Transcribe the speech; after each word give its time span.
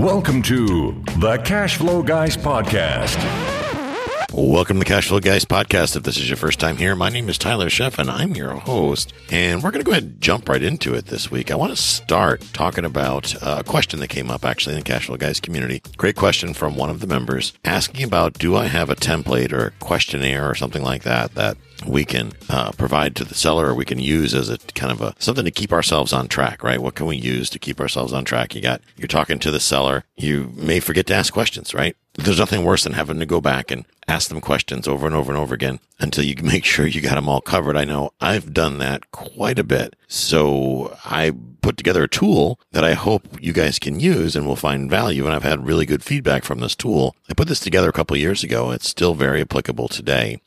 Welcome 0.00 0.40
to 0.44 0.92
the 1.18 1.36
Cash 1.44 1.76
Flow 1.76 2.02
Guys 2.02 2.34
Podcast. 2.34 3.49
Welcome 4.32 4.76
to 4.76 4.78
the 4.78 4.84
Cash 4.84 5.08
Flow 5.08 5.18
Guys 5.18 5.44
podcast. 5.44 5.96
If 5.96 6.04
this 6.04 6.16
is 6.16 6.28
your 6.30 6.36
first 6.36 6.60
time 6.60 6.76
here, 6.76 6.94
my 6.94 7.08
name 7.08 7.28
is 7.28 7.36
Tyler 7.36 7.68
Sheff 7.68 7.98
and 7.98 8.08
I'm 8.08 8.36
your 8.36 8.52
host. 8.52 9.12
And 9.28 9.60
we're 9.60 9.72
going 9.72 9.80
to 9.80 9.84
go 9.84 9.90
ahead 9.90 10.04
and 10.04 10.20
jump 10.20 10.48
right 10.48 10.62
into 10.62 10.94
it 10.94 11.06
this 11.06 11.32
week. 11.32 11.50
I 11.50 11.56
want 11.56 11.74
to 11.74 11.82
start 11.82 12.40
talking 12.52 12.84
about 12.84 13.34
a 13.42 13.64
question 13.64 13.98
that 13.98 14.06
came 14.06 14.30
up 14.30 14.44
actually 14.44 14.76
in 14.76 14.84
the 14.84 14.88
Cashflow 14.88 15.18
Guys 15.18 15.40
community. 15.40 15.82
Great 15.96 16.14
question 16.14 16.54
from 16.54 16.76
one 16.76 16.90
of 16.90 17.00
the 17.00 17.08
members 17.08 17.54
asking 17.64 18.04
about 18.04 18.34
do 18.34 18.54
I 18.54 18.66
have 18.66 18.88
a 18.88 18.94
template 18.94 19.52
or 19.52 19.66
a 19.66 19.70
questionnaire 19.72 20.48
or 20.48 20.54
something 20.54 20.84
like 20.84 21.02
that 21.02 21.34
that 21.34 21.56
we 21.84 22.04
can 22.04 22.32
uh, 22.48 22.70
provide 22.72 23.16
to 23.16 23.24
the 23.24 23.34
seller 23.34 23.66
or 23.68 23.74
we 23.74 23.84
can 23.84 23.98
use 23.98 24.32
as 24.32 24.48
a 24.48 24.58
kind 24.58 24.92
of 24.92 25.00
a 25.00 25.14
something 25.18 25.44
to 25.44 25.50
keep 25.50 25.72
ourselves 25.72 26.12
on 26.12 26.28
track, 26.28 26.62
right? 26.62 26.80
What 26.80 26.94
can 26.94 27.06
we 27.06 27.16
use 27.16 27.50
to 27.50 27.58
keep 27.58 27.80
ourselves 27.80 28.12
on 28.12 28.24
track? 28.24 28.54
You 28.54 28.60
got, 28.60 28.80
you're 28.96 29.08
talking 29.08 29.40
to 29.40 29.50
the 29.50 29.60
seller. 29.60 30.04
You 30.16 30.52
may 30.54 30.78
forget 30.78 31.06
to 31.08 31.14
ask 31.14 31.32
questions, 31.32 31.74
right? 31.74 31.96
There's 32.14 32.38
nothing 32.38 32.64
worse 32.64 32.84
than 32.84 32.92
having 32.92 33.18
to 33.20 33.26
go 33.26 33.40
back 33.40 33.70
and 33.70 33.86
ask 34.10 34.28
them 34.28 34.40
questions 34.40 34.88
over 34.88 35.06
and 35.06 35.14
over 35.14 35.30
and 35.30 35.40
over 35.40 35.54
again 35.54 35.78
until 35.98 36.24
you 36.24 36.34
make 36.42 36.64
sure 36.64 36.86
you 36.86 37.00
got 37.00 37.14
them 37.14 37.28
all 37.28 37.40
covered. 37.40 37.76
I 37.76 37.84
know 37.84 38.10
I've 38.20 38.52
done 38.52 38.78
that 38.78 39.10
quite 39.12 39.58
a 39.58 39.64
bit. 39.64 39.94
So 40.08 40.96
I 41.04 41.32
put 41.62 41.76
together 41.76 42.02
a 42.02 42.08
tool 42.08 42.58
that 42.72 42.84
I 42.84 42.94
hope 42.94 43.22
you 43.40 43.52
guys 43.52 43.78
can 43.78 44.00
use 44.00 44.34
and 44.34 44.46
will 44.46 44.56
find 44.56 44.90
value. 44.90 45.24
And 45.26 45.34
I've 45.34 45.44
had 45.44 45.66
really 45.66 45.86
good 45.86 46.02
feedback 46.02 46.44
from 46.44 46.58
this 46.58 46.74
tool. 46.74 47.14
I 47.28 47.34
put 47.34 47.48
this 47.48 47.60
together 47.60 47.88
a 47.88 47.92
couple 47.92 48.16
years 48.16 48.42
ago. 48.42 48.70
It's 48.70 48.88
still 48.88 49.14
very 49.14 49.40
applicable 49.40 49.88
today. 49.88 50.40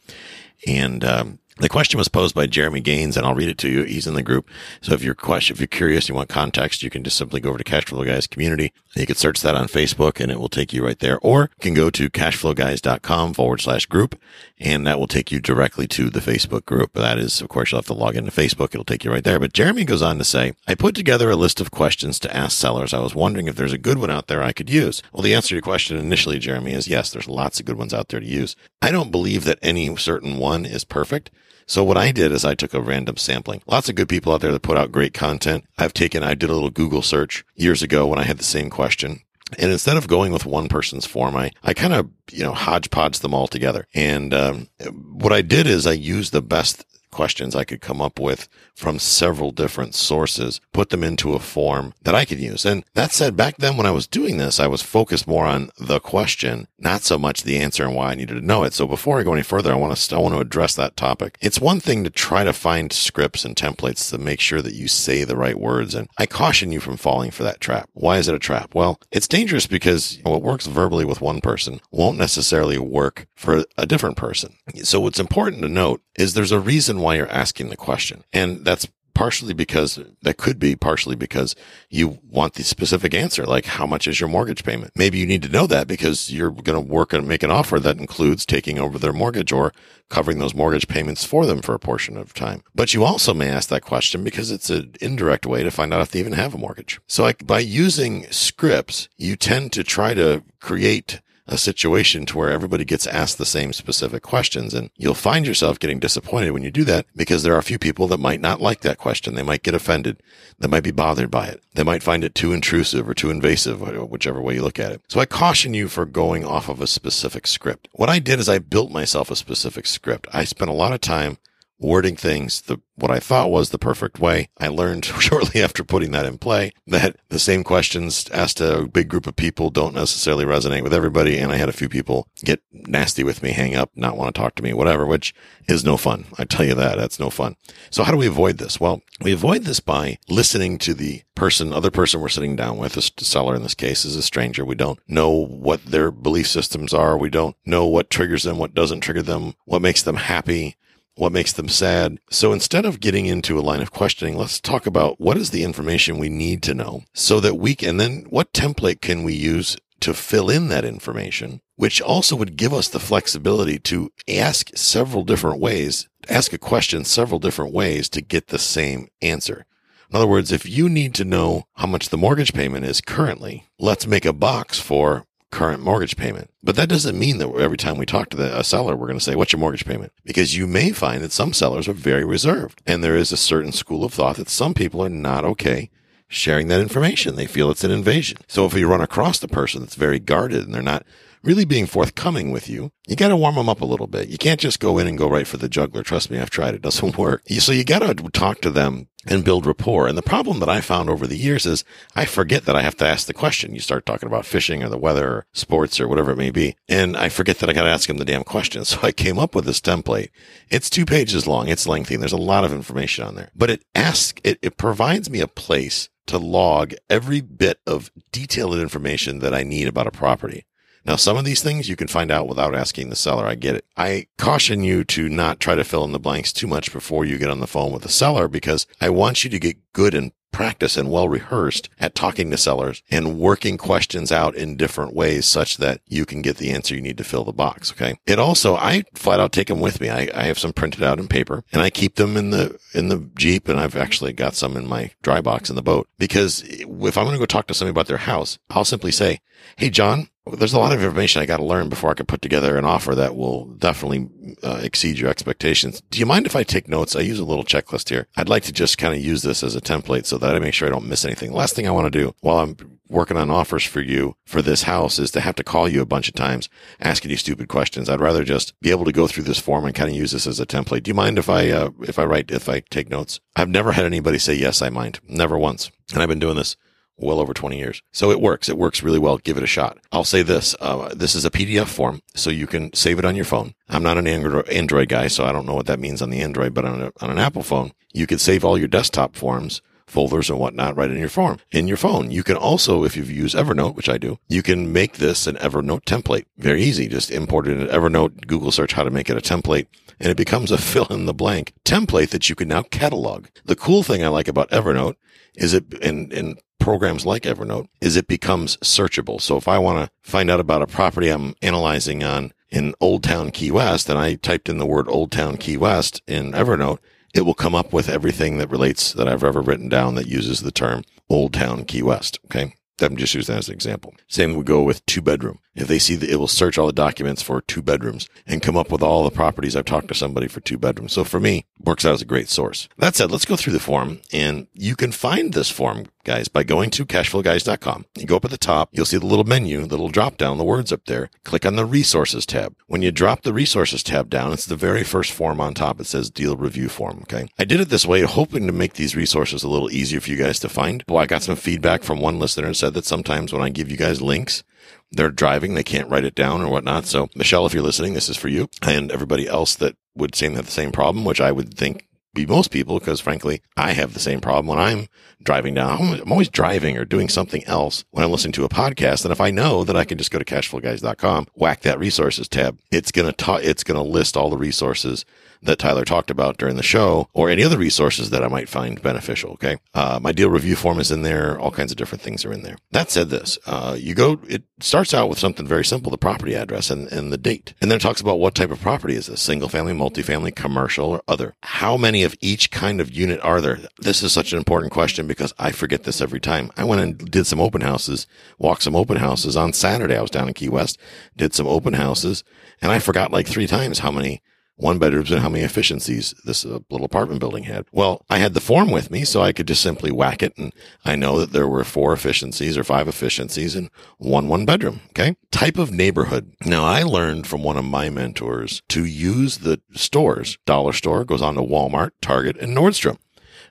And 0.68 1.04
um, 1.04 1.40
the 1.58 1.70
question 1.70 1.98
was 2.00 2.08
posed 2.08 2.34
by 2.34 2.48
Jeremy 2.48 2.82
Gaines, 2.82 3.16
and 3.16 3.26
I'll 3.26 3.36
read 3.36 3.50
it 3.50 3.58
to 3.60 3.70
you. 3.70 3.84
He's 3.84 4.08
in 4.08 4.16
the 4.16 4.24
group. 4.24 4.50
So 4.82 4.94
if 4.94 5.04
you're 5.04 5.14
question, 5.14 5.56
if 5.56 5.60
you're 5.60 5.68
curious, 5.68 6.10
you 6.10 6.16
want 6.16 6.30
context, 6.30 6.82
you 6.82 6.90
can 6.90 7.04
just 7.04 7.18
simply 7.18 7.40
go 7.40 7.50
over 7.50 7.58
to 7.58 7.64
Cashflow 7.64 8.06
Guys 8.06 8.26
community. 8.28 8.74
You 8.96 9.06
can 9.06 9.16
search 9.16 9.42
that 9.42 9.56
on 9.56 9.68
Facebook 9.68 10.20
and 10.20 10.32
it 10.32 10.40
will 10.40 10.50
take 10.50 10.74
you 10.74 10.84
right 10.84 11.00
there. 11.00 11.20
Or 11.20 11.52
you 11.58 11.62
can 11.62 11.74
go 11.74 11.90
to 11.90 12.10
cashflowguys.com 12.10 13.34
forward 13.34 13.62
slash 13.62 13.86
group 13.86 14.20
and 14.60 14.86
that 14.86 15.00
will 15.00 15.08
take 15.08 15.32
you 15.32 15.40
directly 15.40 15.88
to 15.88 16.10
the 16.10 16.20
Facebook 16.20 16.66
group. 16.66 16.94
That 16.94 17.18
is, 17.18 17.42
of 17.42 17.50
course, 17.50 17.72
you'll 17.72 17.80
have 17.80 17.88
to 17.88 17.94
log 17.94 18.16
into 18.16 18.32
Facebook. 18.32 18.70
It'll 18.74 18.84
take 18.84 19.04
you 19.04 19.12
right 19.12 19.24
there. 19.24 19.40
But 19.40 19.54
Jeremy 19.54 19.84
goes 19.84 20.02
on 20.02 20.18
to 20.20 20.24
say, 20.24 20.54
I 20.68 20.76
put 20.76 20.96
together 20.96 21.30
a 21.30 21.36
list 21.36 21.60
of 21.60 21.72
questions 21.72 22.20
to 22.20 22.36
ask 22.36 22.58
sellers. 22.58 22.94
I 22.94 23.00
was 23.00 23.16
wondering 23.16 23.48
if 23.48 23.56
there's 23.56 23.74
a 23.74 23.78
good 23.78 23.98
one 23.98 24.12
out 24.12 24.28
there 24.28 24.44
I 24.44 24.54
could 24.54 24.70
use. 24.70 25.02
Well, 25.12 25.24
the 25.24 25.34
answer 25.34 25.50
to 25.50 25.56
your 25.56 25.62
question 25.62 25.98
initially, 25.98 26.40
Jeremy, 26.40 26.74
is 26.74 26.88
yes, 26.88 27.12
there's 27.12 27.28
lots 27.28 27.60
of 27.60 27.66
good 27.66 27.78
ones 27.78 27.94
out 27.94 28.10
there 28.10 28.20
to 28.20 28.26
use. 28.26 28.56
I 28.82 28.92
don't 28.92 29.12
believe 29.12 29.44
that 29.46 29.60
any 29.62 29.96
certain 29.98 30.38
one 30.38 30.66
is 30.66 30.84
perfect. 30.84 31.32
So 31.66 31.84
what 31.84 31.98
I 31.98 32.12
did 32.12 32.32
is 32.32 32.46
I 32.46 32.56
took 32.56 32.74
a 32.74 32.82
random 32.82 33.18
sampling. 33.18 33.62
Lots 33.68 33.90
of 33.90 33.96
good 33.96 34.10
people 34.10 34.34
out 34.34 34.42
there 34.42 34.52
that 34.52 34.62
put 34.62 34.78
out 34.78 34.92
great 34.92 35.14
content. 35.14 35.66
I've 35.78 35.94
taken, 35.94 36.24
I 36.24 36.34
did 36.34 36.50
a 36.50 36.54
little 36.54 36.70
Google 36.70 37.02
search 37.02 37.46
years 37.56 37.82
ago 37.82 38.06
when 38.08 38.20
I 38.20 38.24
had 38.24 38.38
the 38.38 38.44
same 38.44 38.70
question. 38.70 39.22
And 39.60 39.72
instead 39.72 39.98
of 39.98 40.08
going 40.08 40.32
with 40.32 40.46
one 40.46 40.68
person's 40.68 41.06
form, 41.06 41.36
I, 41.36 41.52
I 41.64 41.74
kind 41.74 41.94
of, 41.94 42.10
you 42.32 42.44
know, 42.44 42.54
hodgepodge 42.54 43.20
them 43.20 43.34
all 43.34 43.48
together. 43.48 43.88
And 43.94 44.34
um, 44.34 44.68
what 45.12 45.32
I 45.32 45.42
did 45.42 45.68
is 45.68 45.86
I 45.86 45.94
used 45.94 46.32
the 46.34 46.42
best 46.42 46.86
questions 47.14 47.56
I 47.56 47.64
could 47.64 47.82
come 47.82 48.02
up 48.02 48.20
with 48.20 48.50
from 48.76 49.00
several 49.00 49.52
different 49.52 49.96
sources, 49.96 50.60
put 50.74 50.90
them 50.90 51.04
into 51.04 51.34
a 51.34 51.40
form 51.40 51.94
that 52.02 52.16
I 52.16 52.26
could 52.26 52.40
use. 52.40 52.66
And 52.66 52.84
that 52.96 53.12
said, 53.12 53.38
back 53.38 53.58
then 53.58 53.78
when 53.78 53.86
I 53.86 53.92
was 53.92 54.08
doing 54.08 54.38
this, 54.38 54.60
I 54.60 54.68
was 54.68 54.82
focused 54.82 55.28
more 55.28 55.46
on 55.46 55.70
the 55.78 56.00
question, 56.00 56.68
not 56.80 57.04
so 57.04 57.18
much 57.18 57.44
the 57.44 57.58
answer 57.58 57.86
and 57.86 57.96
why 57.96 58.12
I 58.12 58.16
needed 58.16 58.36
to 58.36 58.46
know 58.46 58.64
it. 58.64 58.74
So 58.74 58.88
before 58.88 59.20
I 59.20 59.24
go 59.24 59.34
any 59.34 59.44
further, 59.44 59.72
I 59.72 59.76
want 59.76 59.96
to, 59.96 60.16
I 60.16 60.20
want 60.20 60.34
to 60.34 60.42
address 60.42 60.76
that 60.76 60.98
topic. 60.98 61.38
It's 61.40 61.62
one 61.62 61.80
thing 61.80 62.04
to 62.04 62.10
try 62.10 62.44
to 62.44 62.54
find 62.54 62.92
scripts 62.92 63.46
and 63.46 63.56
templates 63.56 64.10
to 64.10 64.18
make 64.18 64.40
sure 64.40 64.62
that 64.62 64.74
you 64.74 64.88
say 64.88 65.24
the 65.24 65.38
right 65.38 65.60
words. 65.60 65.96
And 65.96 66.10
I 66.18 66.26
caution 66.26 66.72
you 66.72 66.80
from 66.80 66.98
falling 66.98 67.32
for 67.32 67.44
that 67.44 67.62
trap. 67.62 67.90
Why 67.94 68.18
is 68.18 68.28
it 68.28 68.36
a 68.36 68.40
trap? 68.40 68.74
Well, 68.74 69.00
it's 69.12 69.28
dangerous 69.28 69.68
because 69.68 70.20
what 70.24 70.42
works 70.42 70.66
verbally 70.66 71.06
with 71.06 71.22
one 71.22 71.42
person 71.42 71.80
won't 71.92 72.18
necessarily 72.18 72.78
work 72.78 73.28
for 73.36 73.64
a 73.78 73.86
different 73.86 74.18
person. 74.18 74.56
So 74.84 75.00
what's 75.00 75.20
important 75.20 75.62
to 75.62 75.70
note 75.70 76.02
is 76.16 76.34
there's 76.34 76.52
a 76.52 76.60
reason 76.60 77.00
why 77.04 77.16
you're 77.16 77.30
asking 77.30 77.70
the 77.70 77.78
question. 77.78 78.24
And 78.34 78.66
that's 78.66 78.88
partially 79.14 79.54
because 79.54 80.00
that 80.22 80.38
could 80.38 80.60
be 80.60 80.76
partially 80.76 81.16
because 81.16 81.56
you 81.90 82.20
want 82.30 82.56
the 82.56 82.64
specific 82.64 83.14
answer, 83.14 83.46
like 83.46 83.66
how 83.66 83.86
much 83.86 84.08
is 84.08 84.20
your 84.20 84.30
mortgage 84.30 84.64
payment? 84.64 84.92
Maybe 84.96 85.20
you 85.20 85.26
need 85.26 85.44
to 85.44 85.50
know 85.50 85.68
that 85.68 85.88
because 85.88 86.32
you're 86.32 86.52
going 86.52 86.76
to 86.84 86.94
work 86.94 87.14
and 87.14 87.28
make 87.28 87.44
an 87.44 87.52
offer 87.52 87.80
that 87.80 87.98
includes 87.98 88.46
taking 88.46 88.80
over 88.80 88.98
their 88.98 89.14
mortgage 89.14 89.52
or 89.52 89.72
covering 90.10 90.40
those 90.40 90.56
mortgage 90.56 90.88
payments 90.88 91.24
for 91.24 91.46
them 91.46 91.62
for 91.62 91.74
a 91.74 91.80
portion 91.80 92.18
of 92.18 92.34
time. 92.34 92.64
But 92.76 92.94
you 92.94 93.04
also 93.04 93.34
may 93.34 93.50
ask 93.50 93.70
that 93.70 93.84
question 93.84 94.24
because 94.24 94.52
it's 94.52 94.70
an 94.70 94.96
indirect 95.00 95.46
way 95.46 95.64
to 95.64 95.72
find 95.72 95.94
out 95.94 96.02
if 96.02 96.12
they 96.12 96.20
even 96.20 96.34
have 96.34 96.54
a 96.54 96.58
mortgage. 96.58 97.00
So 97.08 97.24
like 97.24 97.46
by 97.46 97.60
using 97.60 98.30
scripts, 98.32 99.10
you 99.18 99.36
tend 99.36 99.72
to 99.74 99.84
try 99.84 100.14
to 100.14 100.44
create 100.60 101.22
a 101.48 101.58
situation 101.58 102.26
to 102.26 102.38
where 102.38 102.50
everybody 102.50 102.86
gets 102.86 103.06
asked 103.06 103.38
the 103.38 103.46
same 103.46 103.74
specific 103.74 104.24
questions. 104.24 104.74
And 104.74 104.90
you'll 104.96 105.14
find 105.14 105.46
yourself 105.46 105.80
getting 105.80 106.00
disappointed 106.00 106.52
when 106.52 106.64
you 106.64 106.72
do 106.72 106.84
that 106.86 107.06
because 107.16 107.44
there 107.44 107.54
are 107.54 107.60
a 107.60 107.64
few 107.64 107.78
people 107.78 108.08
that 108.08 108.20
might 108.20 108.40
not 108.40 108.62
like 108.62 108.82
that 108.82 108.98
question. 108.98 109.36
They 109.36 109.44
might 109.44 109.64
get 109.64 109.76
offended. 109.76 110.22
They 110.60 110.68
might 110.68 110.84
be 110.84 110.92
bothered 110.92 111.30
by 111.30 111.48
it. 111.48 111.62
They 111.74 111.84
might 111.84 112.04
find 112.04 112.24
it 112.24 112.36
too 112.36 112.54
intrusive 112.54 113.10
or 113.10 113.14
too 113.14 113.30
invasive, 113.30 113.82
whichever 114.10 114.42
way 114.42 114.56
you 114.56 114.62
look 114.62 114.80
at 114.80 114.92
it. 114.92 115.02
So 115.10 115.20
I 115.20 115.26
caution 115.26 115.74
you 115.74 115.88
for 115.88 116.06
going 116.06 116.46
off 116.46 116.70
of 116.70 116.80
a 116.80 116.88
specific 116.88 117.48
script. 117.48 117.90
What 117.92 118.10
I 118.10 118.20
did 118.20 118.40
is 118.40 118.48
I 118.48 118.60
built 118.60 118.92
myself 118.92 119.30
a 119.30 119.36
specific 119.36 119.86
script. 119.86 120.28
I 120.32 120.46
spent 120.46 120.72
a 120.72 120.74
lot 120.74 120.94
of 120.94 121.02
time 121.02 121.38
wording 121.80 122.16
things 122.16 122.62
the 122.62 122.80
what 122.96 123.10
I 123.10 123.20
thought 123.20 123.50
was 123.50 123.70
the 123.70 123.80
perfect 123.80 124.20
way. 124.20 124.50
I 124.60 124.68
learned 124.68 125.06
shortly 125.20 125.64
after 125.64 125.84
putting 125.84 126.12
that 126.12 126.26
in 126.26 126.38
play 126.38 126.72
that 126.86 127.18
the 127.30 127.40
same 127.40 127.64
questions 127.64 128.30
asked 128.32 128.62
a 128.62 128.88
big 128.88 129.08
group 129.10 129.26
of 129.26 129.36
people 129.36 129.72
don't 129.72 129.96
necessarily 129.96 130.46
resonate 130.46 130.84
with 130.84 130.94
everybody. 130.94 131.38
And 131.40 131.52
I 131.52 131.58
had 131.58 131.70
a 131.70 131.74
few 131.74 131.90
people 131.90 132.28
get 132.44 132.62
nasty 132.72 133.24
with 133.24 133.42
me, 133.42 133.52
hang 133.52 133.76
up, 133.76 133.90
not 133.96 134.16
want 134.16 134.34
to 134.34 134.40
talk 134.40 134.56
to 134.56 134.64
me, 134.64 134.74
whatever, 134.74 135.06
which 135.06 135.34
is 135.68 135.84
no 135.84 135.98
fun. 135.98 136.26
I 136.38 136.46
tell 136.46 136.66
you 136.66 136.76
that. 136.76 136.98
That's 136.98 137.20
no 137.20 137.30
fun. 137.30 137.56
So 137.90 138.04
how 138.04 138.12
do 138.12 138.18
we 138.18 138.28
avoid 138.28 138.60
this? 138.60 138.80
Well, 138.80 139.02
we 139.22 139.34
avoid 139.34 139.64
this 139.64 139.80
by 139.80 140.20
listening 140.30 140.78
to 140.80 140.94
the 140.94 141.24
person, 141.36 141.74
other 141.74 141.92
person 141.92 142.22
we're 142.22 142.30
sitting 142.30 142.56
down 142.56 142.78
with, 142.78 142.94
the 142.94 143.02
seller 143.02 143.56
in 143.56 143.64
this 143.64 143.74
case 143.74 144.06
is 144.06 144.16
a 144.16 144.22
stranger. 144.22 144.64
We 144.64 144.76
don't 144.76 145.00
know 145.08 145.32
what 145.32 145.84
their 145.86 146.12
belief 146.12 146.48
systems 146.48 146.94
are. 146.94 147.18
We 147.18 147.30
don't 147.30 147.56
know 147.66 147.88
what 147.88 148.12
triggers 148.12 148.44
them, 148.44 148.60
what 148.60 148.76
doesn't 148.76 149.02
trigger 149.02 149.24
them, 149.24 149.56
what 149.66 149.82
makes 149.82 150.04
them 150.04 150.18
happy 150.18 150.78
what 151.16 151.32
makes 151.32 151.54
them 151.54 151.68
sad. 151.68 152.20
So 152.30 152.54
instead 152.54 152.86
of 152.86 153.00
getting 153.00 153.26
into 153.26 153.60
a 153.60 153.62
line 153.62 153.82
of 153.82 153.92
questioning, 153.92 154.38
let's 154.38 154.60
talk 154.60 154.86
about 154.86 155.20
what 155.20 155.38
is 155.38 155.52
the 155.52 155.64
information 155.64 156.18
we 156.18 156.30
need 156.30 156.64
to 156.64 156.74
know 156.74 157.04
so 157.14 157.40
that 157.40 157.56
we 157.56 157.76
can, 157.76 157.90
and 157.90 158.00
then 158.00 158.26
what 158.30 158.54
template 158.54 159.02
can 159.02 159.24
we 159.24 159.34
use 159.34 159.78
to 160.00 160.14
fill 160.14 160.50
in 160.50 160.68
that 160.68 160.84
information, 160.84 161.62
which 161.76 162.02
also 162.02 162.36
would 162.36 162.58
give 162.58 162.74
us 162.74 162.90
the 162.90 163.00
flexibility 163.00 163.80
to 163.80 164.12
ask 164.28 164.70
several 164.76 165.24
different 165.24 165.62
ways, 165.62 166.10
ask 166.28 166.52
a 166.52 166.58
question 166.58 167.06
several 167.06 167.40
different 167.40 167.74
ways 167.74 168.10
to 168.10 168.22
get 168.22 168.48
the 168.48 168.60
same 168.60 169.08
answer. 169.22 169.66
In 170.10 170.18
other 170.18 170.28
words, 170.28 170.52
if 170.52 170.68
you 170.68 170.90
need 170.90 171.16
to 171.16 171.26
know 171.26 171.64
how 171.76 171.88
much 171.88 172.10
the 172.10 172.18
mortgage 172.18 172.54
payment 172.54 172.86
is 172.86 173.02
currently, 173.02 173.66
let's 173.80 174.06
make 174.06 174.26
a 174.26 174.34
box 174.34 174.80
for 174.80 175.26
current 175.54 175.84
mortgage 175.84 176.18
payment. 176.18 176.50
But 176.64 176.76
that 176.78 176.90
doesn't 176.90 177.18
mean 177.18 177.38
that 177.38 177.50
every 177.56 177.78
time 177.78 177.98
we 177.98 178.08
talk 178.08 178.30
to 178.30 178.38
the, 178.38 178.60
a 178.60 178.64
seller, 178.64 178.96
we're 178.96 179.08
going 179.08 179.20
to 179.20 179.24
say, 179.24 179.36
what's 179.36 179.54
your 179.54 179.60
mortgage 179.60 179.86
payment? 179.86 180.12
Because 180.26 180.58
you 180.58 180.66
may 180.66 180.92
find 180.92 181.24
that 181.24 181.32
some 181.32 181.54
sellers 181.54 181.88
are 181.88 181.94
very 181.94 182.26
reserved. 182.26 182.82
And 182.88 183.04
there 183.04 183.16
is 183.16 183.32
a 183.32 183.38
certain 183.38 183.72
school 183.72 184.04
of 184.04 184.14
thought 184.14 184.38
that 184.38 184.50
some 184.50 184.74
people 184.74 185.04
are 185.04 185.10
not 185.10 185.46
okay 185.46 185.92
sharing 186.28 186.68
that 186.70 186.82
information. 186.82 187.36
They 187.36 187.46
feel 187.46 187.70
it's 187.70 187.84
an 187.84 187.92
invasion. 187.92 188.40
So 188.48 188.66
if 188.66 188.74
you 188.74 188.88
run 188.88 189.02
across 189.02 189.38
the 189.38 189.48
person 189.48 189.82
that's 189.82 189.96
very 189.96 190.20
guarded 190.20 190.66
and 190.66 190.74
they're 190.74 190.82
not 190.82 191.06
really 191.44 191.66
being 191.66 191.86
forthcoming 191.86 192.50
with 192.52 192.68
you, 192.68 192.92
you 193.08 193.16
got 193.16 193.28
to 193.28 193.38
warm 193.38 193.56
them 193.56 193.70
up 193.70 193.82
a 193.82 193.86
little 193.86 194.08
bit. 194.08 194.30
You 194.30 194.40
can't 194.40 194.60
just 194.60 194.80
go 194.80 194.98
in 194.98 195.06
and 195.06 195.18
go 195.18 195.30
right 195.30 195.46
for 195.46 195.58
the 195.58 195.70
juggler. 195.70 196.02
Trust 196.02 196.32
me, 196.32 196.40
I've 196.40 196.50
tried. 196.50 196.74
It 196.74 196.82
doesn't 196.82 197.18
work. 197.20 197.44
So 197.60 197.72
you 197.72 197.84
got 197.84 198.00
to 198.00 198.16
talk 198.32 198.62
to 198.62 198.72
them 198.72 199.08
and 199.26 199.44
build 199.44 199.66
rapport. 199.66 200.08
And 200.08 200.18
the 200.18 200.22
problem 200.22 200.60
that 200.60 200.70
I 200.70 200.82
found 200.82 201.10
over 201.10 201.28
the 201.28 201.38
years 201.38 201.66
is 201.66 201.84
I 202.16 202.26
forget 202.26 202.66
that 202.66 202.76
I 202.76 202.82
have 202.82 202.98
to 202.98 203.08
ask 203.08 203.28
the 203.28 203.34
question. 203.34 203.74
You 203.74 203.80
start 203.80 204.06
talking 204.06 204.28
about 204.28 204.46
fishing 204.46 204.84
or 204.84 204.90
the 204.90 204.98
weather 204.98 205.28
or 205.28 205.46
sports 205.54 206.00
or 206.00 206.08
whatever 206.08 206.32
it 206.32 206.38
may 206.38 206.52
be. 206.52 206.76
And 206.88 207.16
I 207.16 207.30
forget 207.30 207.60
that 207.60 207.70
I 207.70 207.74
got 207.74 207.84
to 207.84 207.90
ask 207.90 208.08
them 208.08 208.18
the 208.18 208.26
damn 208.26 208.44
question. 208.44 208.84
So 208.94 209.00
I 209.02 209.12
came 209.12 209.40
up 209.40 209.56
with 209.56 209.66
this 209.66 209.82
template. 209.82 210.30
It's 210.70 210.90
two 210.90 211.06
pages 211.06 211.48
long. 211.48 211.68
It's 211.68 211.88
lengthy. 211.88 212.14
And 212.14 212.22
there's 212.22 212.32
a 212.32 212.38
lot 212.38 212.64
of 212.64 212.72
information 212.72 213.24
on 213.24 213.34
there, 213.34 213.50
but 213.56 213.72
it 213.72 213.84
asks, 213.96 214.40
it, 214.44 214.60
it 214.62 214.78
provides 214.78 215.32
me 215.32 215.40
a 215.40 215.48
place 215.48 216.10
to 216.28 216.38
log 216.38 216.94
every 217.10 217.42
bit 217.42 217.80
of 217.88 218.12
detailed 218.32 218.78
information 218.78 219.40
that 219.40 219.54
I 219.54 219.64
need 219.64 219.88
about 219.88 220.06
a 220.06 220.12
property. 220.12 220.66
Now, 221.06 221.16
some 221.16 221.38
of 221.38 221.46
these 221.46 221.62
things 221.62 221.90
you 221.90 221.96
can 221.96 222.08
find 222.08 222.32
out 222.32 222.48
without 222.48 222.76
asking 222.76 223.10
the 223.10 223.16
seller. 223.16 223.46
I 223.46 223.56
get 223.56 223.76
it. 223.76 223.86
I 223.98 224.28
caution 224.38 224.84
you 224.84 225.04
to 225.06 225.30
not 225.30 225.60
try 225.60 225.76
to 225.76 225.84
fill 225.84 226.06
in 226.06 226.12
the 226.12 226.20
blanks 226.20 226.54
too 226.54 226.68
much 226.68 226.94
before 226.94 227.26
you 227.26 227.38
get 227.38 227.50
on 227.50 227.60
the 227.60 227.68
phone 227.68 227.92
with 227.92 228.04
the 228.04 228.10
seller 228.10 228.48
because 228.48 228.88
I 229.02 229.10
want 229.10 229.44
you 229.44 229.50
to 229.50 229.60
get 229.60 229.78
good 229.94 230.14
and 230.14 230.32
practice 230.54 230.96
and 230.96 231.12
well 231.12 231.28
rehearsed 231.28 231.90
at 232.00 232.16
talking 232.16 232.50
to 232.52 232.58
sellers 232.58 233.04
and 233.12 233.38
working 233.38 233.78
questions 233.78 234.32
out 234.32 234.56
in 234.56 234.78
different 234.78 235.14
ways 235.14 235.46
such 235.46 235.78
that 235.78 236.00
you 236.08 236.26
can 236.26 236.42
get 236.42 236.58
the 236.58 236.72
answer 236.72 236.96
you 236.96 237.02
need 237.02 237.18
to 237.18 237.24
fill 237.26 237.44
the 237.44 237.52
box. 237.52 237.92
Okay. 237.92 238.18
It 238.26 238.40
also, 238.40 238.76
I 238.76 239.04
flat 239.14 239.42
out 239.42 239.52
take 239.52 239.68
them 239.68 239.82
with 239.82 240.00
me. 240.00 240.10
I, 240.10 240.30
I 240.34 240.44
have 240.44 240.60
some 240.60 240.72
printed 240.72 241.04
out 241.04 241.20
in 241.20 241.28
paper 241.28 241.66
and 241.74 241.82
I 241.82 241.90
keep 241.90 242.16
them 242.16 242.38
in 242.38 242.52
the, 242.52 242.80
in 242.94 243.10
the 243.10 243.30
Jeep 243.36 243.68
and 243.68 243.80
I've 243.80 243.98
actually 243.98 244.32
got 244.32 244.56
some 244.56 244.78
in 244.78 244.88
my 244.88 245.12
dry 245.24 245.42
box 245.42 245.70
in 245.70 245.76
the 245.76 245.82
boat 245.82 246.08
because 246.18 246.64
if 246.66 247.18
I'm 247.18 247.26
going 247.26 247.36
to 247.36 247.40
go 247.40 247.46
talk 247.46 247.68
to 247.68 247.74
somebody 247.74 247.92
about 247.92 248.08
their 248.08 248.18
house, 248.18 248.60
I'll 248.70 248.86
simply 248.86 249.12
say, 249.12 249.42
Hey, 249.78 249.90
John, 249.90 250.30
there's 250.46 250.74
a 250.74 250.80
lot 250.80 250.92
of 250.92 251.02
information 251.02 251.42
I 251.42 251.46
got 251.46 251.58
to 251.58 251.64
learn 251.64 251.88
before 251.88 252.12
I 252.12 252.16
can 252.16 252.26
put 252.26 252.42
together 252.42 252.78
an 252.78 252.84
offer 252.84 253.16
that 253.16 253.36
will 253.36 253.66
definitely 253.66 254.30
uh, 254.62 254.82
exceed 254.84 255.18
your 255.18 255.30
expectations. 255.30 256.02
Do 256.12 256.20
you 256.20 256.26
mind 256.26 256.46
if 256.46 256.56
I 256.56 256.64
take 256.64 256.90
notes? 256.90 257.16
I 257.16 257.22
use 257.22 257.40
a 257.40 257.46
little 257.46 257.64
checklist 257.64 258.10
here. 258.10 258.28
I'd 258.36 258.50
like 258.50 258.64
to 258.64 258.74
just 258.74 258.98
kind 258.98 259.14
of 259.14 259.22
use 259.22 259.42
this 259.44 259.64
as 259.64 259.76
a 259.76 259.82
template 259.82 260.26
so 260.26 260.38
that 260.38 260.54
I 260.54 260.60
make 260.60 260.74
sure 260.74 260.88
I 260.88 260.92
don't 260.92 261.08
miss 261.08 261.24
anything. 261.24 261.54
Last 261.54 261.76
thing 261.76 261.88
I 261.88 261.92
want 261.92 262.12
to 262.12 262.20
do 262.20 262.36
while 262.42 262.60
I'm 262.60 262.76
working 263.08 263.38
on 263.38 263.50
offers 263.50 263.86
for 263.86 264.02
you 264.02 264.36
for 264.46 264.62
this 264.62 264.84
house 264.84 265.18
is 265.20 265.32
to 265.32 265.40
have 265.40 265.56
to 265.56 265.64
call 265.64 265.88
you 265.88 266.02
a 266.02 266.06
bunch 266.06 266.28
of 266.28 266.34
times 266.34 266.68
asking 267.00 267.32
you 267.32 267.38
stupid 267.38 267.70
questions. 267.70 268.10
I'd 268.10 268.20
rather 268.20 268.44
just 268.44 268.78
be 268.82 268.92
able 268.92 269.06
to 269.06 269.12
go 269.14 269.28
through 269.28 269.44
this 269.44 269.60
form 269.60 269.86
and 269.86 269.96
kind 269.96 270.10
of 270.10 270.16
use 270.16 270.32
this 270.32 270.48
as 270.48 270.60
a 270.60 270.66
template. 270.66 271.04
Do 271.04 271.10
you 271.10 271.16
mind 271.16 271.38
if 271.38 271.50
I, 271.50 271.70
uh, 271.70 271.92
if 272.02 272.20
I 272.20 272.26
write, 272.26 272.52
if 272.52 272.68
I 272.68 272.82
take 272.82 273.10
notes? 273.10 273.40
I've 273.56 273.70
never 273.70 273.94
had 273.94 274.06
anybody 274.06 274.40
say, 274.40 274.56
yes, 274.56 274.82
I 274.82 274.90
mind. 274.90 275.20
Never 275.28 275.58
once. 275.58 275.90
And 276.12 276.22
I've 276.22 276.30
been 276.30 276.40
doing 276.40 276.58
this 276.58 276.76
well 277.18 277.40
over 277.40 277.54
20 277.54 277.78
years. 277.78 278.02
So 278.12 278.32
it 278.32 278.42
works. 278.42 278.70
It 278.70 278.78
works 278.78 279.04
really 279.04 279.20
well. 279.20 279.38
Give 279.38 279.58
it 279.58 279.64
a 279.64 279.68
shot. 279.68 279.98
I'll 280.12 280.24
say 280.24 280.42
this. 280.42 280.76
Uh, 280.80 281.14
this 281.14 281.36
is 281.36 281.46
a 281.46 281.52
PDF 281.52 281.88
form, 281.88 282.22
so 282.36 282.50
you 282.50 282.68
can 282.68 282.94
save 282.94 283.20
it 283.20 283.26
on 283.26 283.36
your 283.36 283.46
phone. 283.46 283.74
I'm 283.90 284.04
not 284.04 284.18
an 284.18 284.28
Android 284.28 285.10
guy, 285.10 285.28
so 285.28 285.46
I 285.46 285.52
don't 285.52 285.66
know 285.66 285.76
what 285.76 285.86
that 285.88 286.00
means 286.00 286.22
on 286.22 286.30
the 286.30 286.42
Android, 286.42 286.74
but 286.74 286.86
on, 286.86 287.02
a, 287.02 287.12
on 287.22 287.30
an 287.30 287.40
Apple 287.40 287.64
phone, 287.64 287.92
you 288.14 288.28
can 288.28 288.40
save 288.40 288.66
all 288.66 288.78
your 288.78 288.88
desktop 288.88 289.36
forms 289.36 289.82
folders 290.06 290.50
and 290.50 290.60
whatnot 290.60 290.96
right 290.96 291.10
in 291.10 291.18
your 291.18 291.30
form 291.30 291.58
in 291.72 291.88
your 291.88 291.98
phone. 291.98 292.30
You 292.30 292.44
can 292.44 292.56
also, 292.56 293.04
if 293.04 293.18
you 293.18 293.24
use 293.24 293.56
Evernote, 293.56 293.96
which 293.96 294.10
I 294.10 294.18
do, 294.18 294.38
you 294.48 294.62
can 294.62 294.94
make 294.94 295.18
this 295.18 295.48
an 295.48 295.56
Evernote 295.56 296.04
template. 296.04 296.46
Very 296.58 296.84
easy. 296.84 297.08
Just 297.08 297.32
import 297.32 297.68
it 297.68 297.80
in 297.80 297.88
Evernote, 297.88 298.46
Google 298.48 298.72
search 298.72 298.94
how 298.94 299.04
to 299.04 299.10
make 299.10 299.30
it 299.30 299.38
a 299.38 299.42
template, 299.42 299.88
and 300.20 300.30
it 300.30 300.38
becomes 300.38 300.72
a 300.72 300.78
fill 300.94 301.08
in 301.08 301.26
the 301.26 301.34
blank 301.34 301.74
template 301.84 302.30
that 302.30 302.50
you 302.50 302.56
can 302.56 302.68
now 302.68 302.84
catalog. 302.84 303.48
The 303.66 303.76
cool 303.76 304.04
thing 304.04 304.24
I 304.24 304.28
like 304.28 304.48
about 304.48 304.70
Evernote 304.70 305.16
is 305.56 305.74
it, 305.74 305.94
in, 305.96 306.32
and 306.32 306.60
programs 306.80 307.26
like 307.26 307.44
Evernote 307.44 307.88
is 308.02 308.18
it 308.18 308.28
becomes 308.28 308.78
searchable. 308.78 309.40
So 309.40 309.56
if 309.56 309.68
I 309.68 309.78
want 309.80 310.06
to 310.06 310.30
find 310.30 310.52
out 310.52 310.60
about 310.60 310.82
a 310.82 310.88
property 310.88 311.30
I'm 311.30 311.56
analyzing 311.62 312.24
on 312.24 312.52
in 312.70 312.94
Old 313.00 313.24
Town 313.24 313.52
Key 313.52 313.72
West 313.72 314.10
and 314.10 314.20
I 314.20 314.36
typed 314.36 314.68
in 314.68 314.80
the 314.80 314.86
word 314.86 315.08
Old 315.08 315.32
Town 315.32 315.58
Key 315.58 315.78
West 315.78 316.22
in 316.28 316.52
Evernote, 316.52 317.00
it 317.34 317.42
will 317.42 317.54
come 317.54 317.74
up 317.74 317.94
with 317.94 318.10
everything 318.10 318.58
that 318.58 318.70
relates 318.70 319.14
that 319.14 319.28
I've 319.28 319.44
ever 319.44 319.62
written 319.62 319.90
down 319.90 320.16
that 320.16 320.28
uses 320.28 320.62
the 320.62 320.72
term 320.72 321.04
Old 321.30 321.54
Town 321.54 321.86
Key 321.86 322.04
West. 322.04 322.40
Okay. 322.46 322.76
I'm 323.02 323.18
just 323.18 323.34
using 323.34 323.54
that 323.54 323.60
as 323.60 323.70
an 323.70 323.74
example. 323.74 324.14
Same 324.28 324.56
would 324.56 324.66
go 324.66 324.84
with 324.84 325.06
two 325.06 325.22
bedroom. 325.22 325.60
If 325.76 325.88
they 325.88 326.00
see 326.00 326.16
that 326.16 326.30
it 326.30 326.36
will 326.36 326.48
search 326.48 326.78
all 326.78 326.88
the 326.88 326.94
documents 326.94 327.42
for 327.42 327.62
two 327.62 327.82
bedrooms 327.82 328.30
and 328.46 328.62
come 328.62 328.78
up 328.78 328.92
with 328.92 329.02
all 329.02 329.24
the 329.24 329.32
properties 329.32 329.76
I've 329.76 329.86
talked 329.86 330.08
to 330.10 330.14
somebody 330.14 330.48
for 330.48 330.60
two 330.60 330.78
bedrooms. 330.78 331.14
So 331.14 331.24
for 331.24 331.40
me, 331.40 331.66
works 331.80 332.06
out 332.06 332.14
as 332.14 332.22
a 332.22 332.26
great 332.26 332.50
source. 332.50 332.88
That 332.98 333.16
said, 333.16 333.32
let's 333.32 333.46
go 333.46 333.56
through 333.56 333.74
the 333.74 333.80
form 333.80 334.22
and 334.32 334.68
you 334.74 334.96
can 334.96 335.12
find 335.12 335.54
this 335.54 335.72
form, 335.72 336.06
guys, 336.24 336.48
by 336.48 336.64
going 336.64 336.92
to 336.92 337.06
cashflowguys.com. 337.06 338.06
You 338.18 338.26
go 338.28 338.36
up 338.36 338.46
at 338.46 338.52
the 338.52 338.58
top, 338.58 338.90
you'll 338.92 339.06
see 339.06 339.18
the 339.18 339.26
little 339.26 339.46
menu, 339.46 339.80
the 339.82 339.88
little 339.88 340.10
drop 340.10 340.38
down, 340.38 340.58
the 340.58 340.64
words 340.64 340.92
up 340.92 341.06
there. 341.06 341.32
Click 341.44 341.66
on 341.66 341.76
the 341.76 341.86
resources 341.86 342.46
tab. 342.46 342.76
When 342.88 343.02
you 343.02 343.12
drop 343.12 343.42
the 343.42 343.54
resources 343.54 344.04
tab 344.04 344.30
down, 344.30 344.54
it's 344.54 344.68
the 344.68 344.76
very 344.76 345.04
first 345.04 345.32
form 345.32 345.60
on 345.60 345.74
top. 345.74 346.00
It 346.00 346.06
says 346.06 346.30
deal 346.30 346.56
review 346.56 346.88
form. 346.88 347.20
Okay. 347.24 347.48
I 347.58 347.66
did 347.66 347.80
it 347.80 347.90
this 347.90 348.06
way, 348.06 348.22
hoping 348.22 348.68
to 348.68 348.74
make 348.74 348.94
these 348.94 349.16
resources 349.16 349.64
a 349.64 349.70
little 349.70 349.92
easier 349.92 350.22
for 350.22 350.30
you 350.30 350.38
guys 350.38 350.60
to 350.60 350.70
find. 350.70 351.04
Well, 351.08 351.18
I 351.18 351.26
got 351.26 351.42
some 351.42 351.56
feedback 351.56 352.04
from 352.04 352.20
one 352.20 352.38
listener 352.40 352.68
and 352.68 352.78
said 352.78 352.94
that 352.94 353.06
sometimes 353.06 353.52
when 353.52 353.64
I 353.64 353.70
give 353.70 353.90
you 353.90 353.98
guys 353.98 354.22
links, 354.22 354.64
they're 355.12 355.32
driving, 355.32 355.74
they 355.74 355.84
can't 355.84 356.10
write 356.10 356.26
it 356.26 356.36
down 356.36 356.62
or 356.62 356.70
whatnot. 356.70 357.06
So, 357.06 357.30
Michelle, 357.36 357.66
if 357.66 357.74
you're 357.74 357.84
listening, 357.84 358.14
this 358.14 358.30
is 358.30 358.38
for 358.38 358.48
you 358.48 358.70
and 358.82 359.12
everybody 359.12 359.48
else 359.48 359.76
that 359.76 359.96
would 360.16 360.36
seem 360.36 360.52
to 360.52 360.58
have 360.58 360.66
the 360.66 360.72
same 360.72 360.92
problem, 360.92 361.26
which 361.26 361.42
I 361.42 361.52
would 361.52 361.74
think 361.76 362.08
be 362.34 362.46
most 362.46 362.72
people, 362.72 363.00
because 363.00 363.20
frankly, 363.20 363.62
I 363.78 363.92
have 363.92 364.14
the 364.14 364.20
same 364.20 364.42
problem 364.42 364.68
when 364.68 364.80
I'm 364.80 365.08
driving 365.44 365.74
down. 365.74 366.20
I'm 366.22 366.32
always 366.32 366.50
driving 366.50 366.98
or 366.98 367.06
doing 367.06 367.30
something 367.30 367.64
else 367.66 368.04
when 368.12 368.24
I'm 368.24 368.32
listening 368.32 368.54
to 368.54 368.66
a 368.66 368.70
podcast. 368.70 369.24
And 369.24 369.32
if 369.32 369.42
I 369.42 369.52
know 369.52 369.84
that 369.84 369.96
I 369.96 370.06
can 370.06 370.18
just 370.18 370.32
go 370.32 370.40
to 370.40 370.46
cashflowguys.com, 370.46 371.48
whack 371.56 371.82
that 371.82 372.00
resources 372.00 372.48
tab, 372.48 372.80
it's 372.92 373.12
going 373.12 373.28
to 373.28 373.34
ta- 373.34 373.56
it's 373.58 373.84
going 373.84 374.02
to 374.02 374.10
list 374.10 374.36
all 374.38 374.50
the 374.50 374.58
resources 374.58 375.26
that 375.64 375.80
Tyler 375.80 376.04
talked 376.04 376.30
about 376.30 376.58
during 376.58 376.76
the 376.76 376.84
show 376.84 377.28
or 377.34 377.50
any 377.50 377.64
other 377.64 377.78
resources 377.78 378.30
that 378.30 378.44
I 378.44 378.48
might 378.48 378.70
find 378.70 379.02
beneficial. 379.02 379.52
Okay. 379.52 379.78
Uh, 379.94 380.20
my 380.22 380.32
deal 380.32 380.50
review 380.50 380.76
form 380.76 381.00
is 381.00 381.12
in 381.12 381.22
there. 381.22 381.58
All 381.60 381.72
kinds 381.72 381.92
of 381.92 381.98
different 381.98 382.22
things 382.22 382.44
are 382.46 382.52
in 382.52 382.64
there. 382.64 382.76
That 382.92 383.12
said 383.12 383.30
this, 383.30 383.58
uh, 383.66 383.96
you 383.98 384.14
go, 384.14 384.40
it 384.48 384.64
starts 384.80 385.14
out 385.14 385.30
with 385.30 385.40
something 385.40 385.66
very 385.66 385.86
simple, 385.86 386.12
the 386.12 386.18
property 386.18 386.54
address 386.54 386.90
and, 386.90 387.10
and 387.12 387.32
the 387.32 387.38
date. 387.38 387.74
And 387.82 387.90
then 387.90 387.98
it 387.98 388.02
talks 388.02 388.22
about 388.22 388.40
what 388.40 388.56
type 388.56 388.72
of 388.72 388.82
property 388.82 389.16
is 389.16 389.28
this 389.28 389.42
single 389.42 389.70
family, 389.70 389.94
multifamily, 389.94 390.56
commercial 390.56 391.10
or 391.10 391.24
other. 391.28 391.56
How 391.64 391.98
many 391.98 392.23
of 392.24 392.36
each 392.42 392.72
kind 392.72 393.00
of 393.00 393.12
unit 393.12 393.40
are 393.42 393.62
there? 393.62 393.80
This 394.00 394.24
is 394.24 394.34
such 394.34 394.52
an 394.52 394.58
important 394.58 394.92
question 394.92 395.28
because 395.28 395.54
I 395.58 395.72
forget 395.72 396.04
this 396.04 396.22
every 396.22 396.40
time. 396.40 396.72
I 396.78 396.84
went 396.84 397.02
and 397.02 397.32
did 397.32 397.46
some 397.46 397.60
open 397.60 397.82
houses, 397.82 398.28
walked 398.58 398.84
some 398.84 398.96
open 398.96 399.18
houses 399.18 399.56
on 399.56 399.74
Saturday. 399.74 400.16
I 400.16 400.22
was 400.22 400.32
down 400.32 400.48
in 400.48 400.54
Key 400.54 400.70
West, 400.70 401.00
did 401.36 401.54
some 401.54 401.68
open 401.68 401.94
houses 401.94 402.44
and 402.82 402.92
I 402.92 403.00
forgot 403.00 403.32
like 403.32 403.48
three 403.48 403.68
times 403.68 404.00
how 404.00 404.12
many 404.12 404.42
one 404.84 405.00
bedrooms 405.00 405.32
and 405.32 405.42
how 405.42 405.50
many 405.50 405.64
efficiencies 405.64 406.34
this 406.44 406.66
uh, 406.66 406.80
little 406.90 407.06
apartment 407.06 407.40
building 407.40 407.64
had. 407.64 407.86
Well, 407.92 408.26
I 408.30 408.38
had 408.38 408.54
the 408.54 408.60
form 408.60 408.92
with 408.92 409.10
me, 409.10 409.24
so 409.24 409.42
I 409.42 409.54
could 409.54 409.68
just 409.68 409.82
simply 409.82 410.12
whack 410.12 410.44
it, 410.44 410.56
and 410.58 410.74
I 411.06 411.16
know 411.16 411.40
that 411.40 411.54
there 411.54 411.68
were 411.68 411.84
four 411.84 412.12
efficiencies 412.14 412.78
or 412.78 412.84
five 412.84 413.08
efficiencies 413.08 413.76
and 413.76 413.90
one 414.18 414.48
one 414.48 414.66
bedroom. 414.66 415.00
Okay. 415.10 415.36
Type 415.52 415.78
of 415.78 415.92
neighborhood. 415.92 416.54
Now, 416.66 416.84
I 416.84 417.04
learned 417.04 417.48
from 417.48 417.64
one 417.64 417.78
of 417.78 417.86
my 417.86 418.10
mentors 418.10 418.82
to 418.90 419.06
use 419.06 419.60
the 419.60 419.80
stores. 419.94 420.58
Dollar 420.66 420.94
store 420.94 421.24
goes 421.24 421.42
on 421.42 421.56
to 421.56 421.62
Walmart, 421.62 422.12
Target, 422.22 422.58
and 422.58 422.76
Nordstrom. 422.76 423.18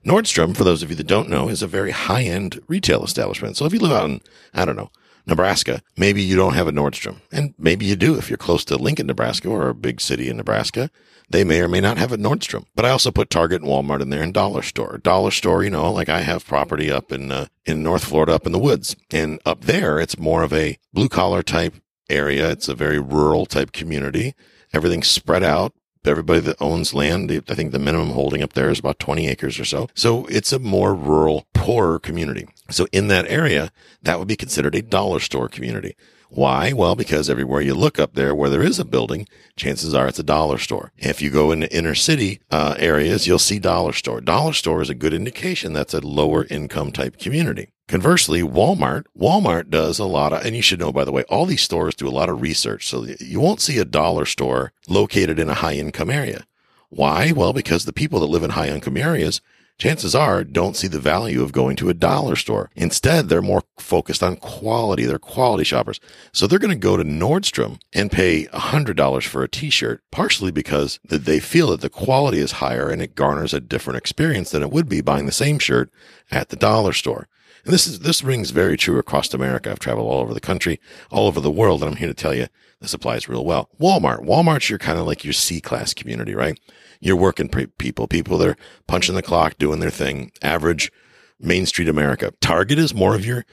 Nordstrom, 0.04 0.56
for 0.56 0.64
those 0.64 0.82
of 0.82 0.90
you 0.90 0.96
that 0.96 1.06
don't 1.06 1.28
know, 1.28 1.48
is 1.48 1.62
a 1.62 1.66
very 1.66 1.92
high 1.92 2.24
end 2.24 2.60
retail 2.66 3.04
establishment. 3.04 3.56
So 3.56 3.66
if 3.66 3.72
you 3.72 3.78
live 3.78 3.92
out 3.92 4.08
in, 4.08 4.20
I 4.54 4.64
don't 4.64 4.76
know, 4.76 4.90
Nebraska. 5.26 5.82
Maybe 5.96 6.22
you 6.22 6.36
don't 6.36 6.54
have 6.54 6.68
a 6.68 6.72
Nordstrom 6.72 7.20
and 7.30 7.54
maybe 7.58 7.86
you 7.86 7.96
do 7.96 8.16
if 8.16 8.28
you're 8.28 8.36
close 8.36 8.64
to 8.66 8.76
Lincoln, 8.76 9.06
Nebraska 9.06 9.48
or 9.48 9.68
a 9.68 9.74
big 9.74 10.00
city 10.00 10.28
in 10.28 10.36
Nebraska. 10.36 10.90
They 11.28 11.44
may 11.44 11.60
or 11.62 11.68
may 11.68 11.80
not 11.80 11.96
have 11.98 12.12
a 12.12 12.18
Nordstrom, 12.18 12.66
but 12.74 12.84
I 12.84 12.90
also 12.90 13.10
put 13.10 13.30
Target 13.30 13.62
and 13.62 13.70
Walmart 13.70 14.02
in 14.02 14.10
there 14.10 14.22
and 14.22 14.34
Dollar 14.34 14.62
Store. 14.62 14.98
Dollar 14.98 15.30
Store, 15.30 15.64
you 15.64 15.70
know, 15.70 15.90
like 15.90 16.08
I 16.08 16.20
have 16.20 16.46
property 16.46 16.90
up 16.90 17.10
in, 17.10 17.32
uh, 17.32 17.46
in 17.64 17.82
North 17.82 18.04
Florida 18.04 18.34
up 18.34 18.46
in 18.46 18.52
the 18.52 18.58
woods 18.58 18.96
and 19.10 19.40
up 19.46 19.64
there, 19.64 19.98
it's 19.98 20.18
more 20.18 20.42
of 20.42 20.52
a 20.52 20.78
blue 20.92 21.08
collar 21.08 21.42
type 21.42 21.74
area. 22.10 22.50
It's 22.50 22.68
a 22.68 22.74
very 22.74 22.98
rural 22.98 23.46
type 23.46 23.72
community. 23.72 24.34
Everything's 24.74 25.08
spread 25.08 25.42
out 25.42 25.72
everybody 26.10 26.40
that 26.40 26.60
owns 26.60 26.94
land, 26.94 27.30
I 27.48 27.54
think 27.54 27.72
the 27.72 27.78
minimum 27.78 28.10
holding 28.10 28.42
up 28.42 28.54
there 28.54 28.70
is 28.70 28.78
about 28.78 28.98
20 28.98 29.28
acres 29.28 29.58
or 29.58 29.64
so. 29.64 29.88
So 29.94 30.26
it's 30.26 30.52
a 30.52 30.58
more 30.58 30.94
rural, 30.94 31.46
poorer 31.54 31.98
community. 31.98 32.48
So 32.70 32.86
in 32.92 33.08
that 33.08 33.26
area, 33.28 33.70
that 34.02 34.18
would 34.18 34.28
be 34.28 34.36
considered 34.36 34.74
a 34.74 34.82
dollar 34.82 35.20
store 35.20 35.48
community. 35.48 35.96
Why? 36.34 36.72
Well, 36.72 36.96
because 36.96 37.28
everywhere 37.28 37.60
you 37.60 37.74
look 37.74 37.98
up 37.98 38.14
there 38.14 38.34
where 38.34 38.48
there 38.48 38.62
is 38.62 38.78
a 38.78 38.86
building, 38.86 39.28
chances 39.54 39.92
are 39.92 40.08
it's 40.08 40.18
a 40.18 40.22
dollar 40.22 40.56
store. 40.56 40.90
If 40.96 41.20
you 41.20 41.28
go 41.28 41.52
into 41.52 41.70
inner 41.76 41.94
city 41.94 42.40
uh, 42.50 42.74
areas, 42.78 43.26
you'll 43.26 43.38
see 43.38 43.58
dollar 43.58 43.92
store. 43.92 44.22
Dollar 44.22 44.54
store 44.54 44.80
is 44.80 44.88
a 44.88 44.94
good 44.94 45.12
indication 45.12 45.74
that's 45.74 45.92
a 45.92 46.00
lower 46.00 46.46
income 46.48 46.90
type 46.90 47.18
community. 47.18 47.68
Conversely, 47.86 48.40
Walmart, 48.40 49.04
Walmart 49.14 49.68
does 49.68 49.98
a 49.98 50.06
lot 50.06 50.32
of, 50.32 50.42
and 50.42 50.56
you 50.56 50.62
should 50.62 50.80
know, 50.80 50.90
by 50.90 51.04
the 51.04 51.12
way, 51.12 51.24
all 51.24 51.44
these 51.44 51.60
stores 51.60 51.94
do 51.94 52.08
a 52.08 52.10
lot 52.10 52.30
of 52.30 52.40
research. 52.40 52.88
So 52.88 53.06
you 53.20 53.38
won't 53.38 53.60
see 53.60 53.76
a 53.76 53.84
dollar 53.84 54.24
store 54.24 54.72
located 54.88 55.38
in 55.38 55.50
a 55.50 55.54
high 55.54 55.74
income 55.74 56.08
area. 56.08 56.46
Why? 56.88 57.32
Well, 57.32 57.52
because 57.52 57.84
the 57.84 57.92
people 57.92 58.20
that 58.20 58.26
live 58.26 58.42
in 58.42 58.50
high 58.50 58.68
income 58.68 58.96
areas 58.96 59.42
chances 59.78 60.14
are 60.14 60.44
don't 60.44 60.76
see 60.76 60.88
the 60.88 61.00
value 61.00 61.42
of 61.42 61.52
going 61.52 61.76
to 61.76 61.88
a 61.88 61.94
dollar 61.94 62.36
store. 62.36 62.70
Instead, 62.74 63.28
they're 63.28 63.42
more 63.42 63.62
focused 63.78 64.22
on 64.22 64.36
quality. 64.36 65.04
They're 65.04 65.18
quality 65.18 65.64
shoppers. 65.64 66.00
So 66.32 66.46
they're 66.46 66.58
going 66.58 66.70
to 66.70 66.76
go 66.76 66.96
to 66.96 67.04
Nordstrom 67.04 67.80
and 67.92 68.10
pay 68.10 68.46
$100 68.46 69.26
for 69.26 69.42
a 69.42 69.48
t-shirt, 69.48 70.02
partially 70.10 70.50
because 70.50 71.00
they 71.04 71.40
feel 71.40 71.68
that 71.68 71.80
the 71.80 71.90
quality 71.90 72.38
is 72.38 72.52
higher 72.52 72.88
and 72.88 73.02
it 73.02 73.14
garners 73.14 73.54
a 73.54 73.60
different 73.60 73.98
experience 73.98 74.50
than 74.50 74.62
it 74.62 74.70
would 74.70 74.88
be 74.88 75.00
buying 75.00 75.26
the 75.26 75.32
same 75.32 75.58
shirt 75.58 75.90
at 76.30 76.48
the 76.48 76.56
dollar 76.56 76.92
store. 76.92 77.28
And 77.64 77.72
this 77.72 77.86
is, 77.86 78.00
this 78.00 78.24
rings 78.24 78.50
very 78.50 78.76
true 78.76 78.98
across 78.98 79.32
America. 79.32 79.70
I've 79.70 79.78
traveled 79.78 80.06
all 80.06 80.20
over 80.20 80.34
the 80.34 80.40
country, 80.40 80.80
all 81.10 81.26
over 81.28 81.40
the 81.40 81.50
world. 81.50 81.82
And 81.82 81.92
I'm 81.92 81.96
here 81.96 82.08
to 82.08 82.14
tell 82.14 82.34
you 82.34 82.48
this 82.80 82.94
applies 82.94 83.28
real 83.28 83.44
well. 83.44 83.68
Walmart, 83.80 84.24
Walmart's 84.24 84.68
your 84.68 84.78
kind 84.78 84.98
of 84.98 85.06
like 85.06 85.24
your 85.24 85.32
C 85.32 85.60
class 85.60 85.94
community, 85.94 86.34
right? 86.34 86.58
You're 87.00 87.16
working 87.16 87.48
people, 87.48 88.08
people 88.08 88.38
that 88.38 88.48
are 88.48 88.56
punching 88.86 89.14
the 89.14 89.22
clock, 89.22 89.58
doing 89.58 89.80
their 89.80 89.90
thing, 89.90 90.32
average 90.42 90.90
Main 91.38 91.66
Street 91.66 91.88
America. 91.88 92.32
Target 92.40 92.78
is 92.78 92.94
more 92.94 93.14
of 93.14 93.26
your 93.26 93.44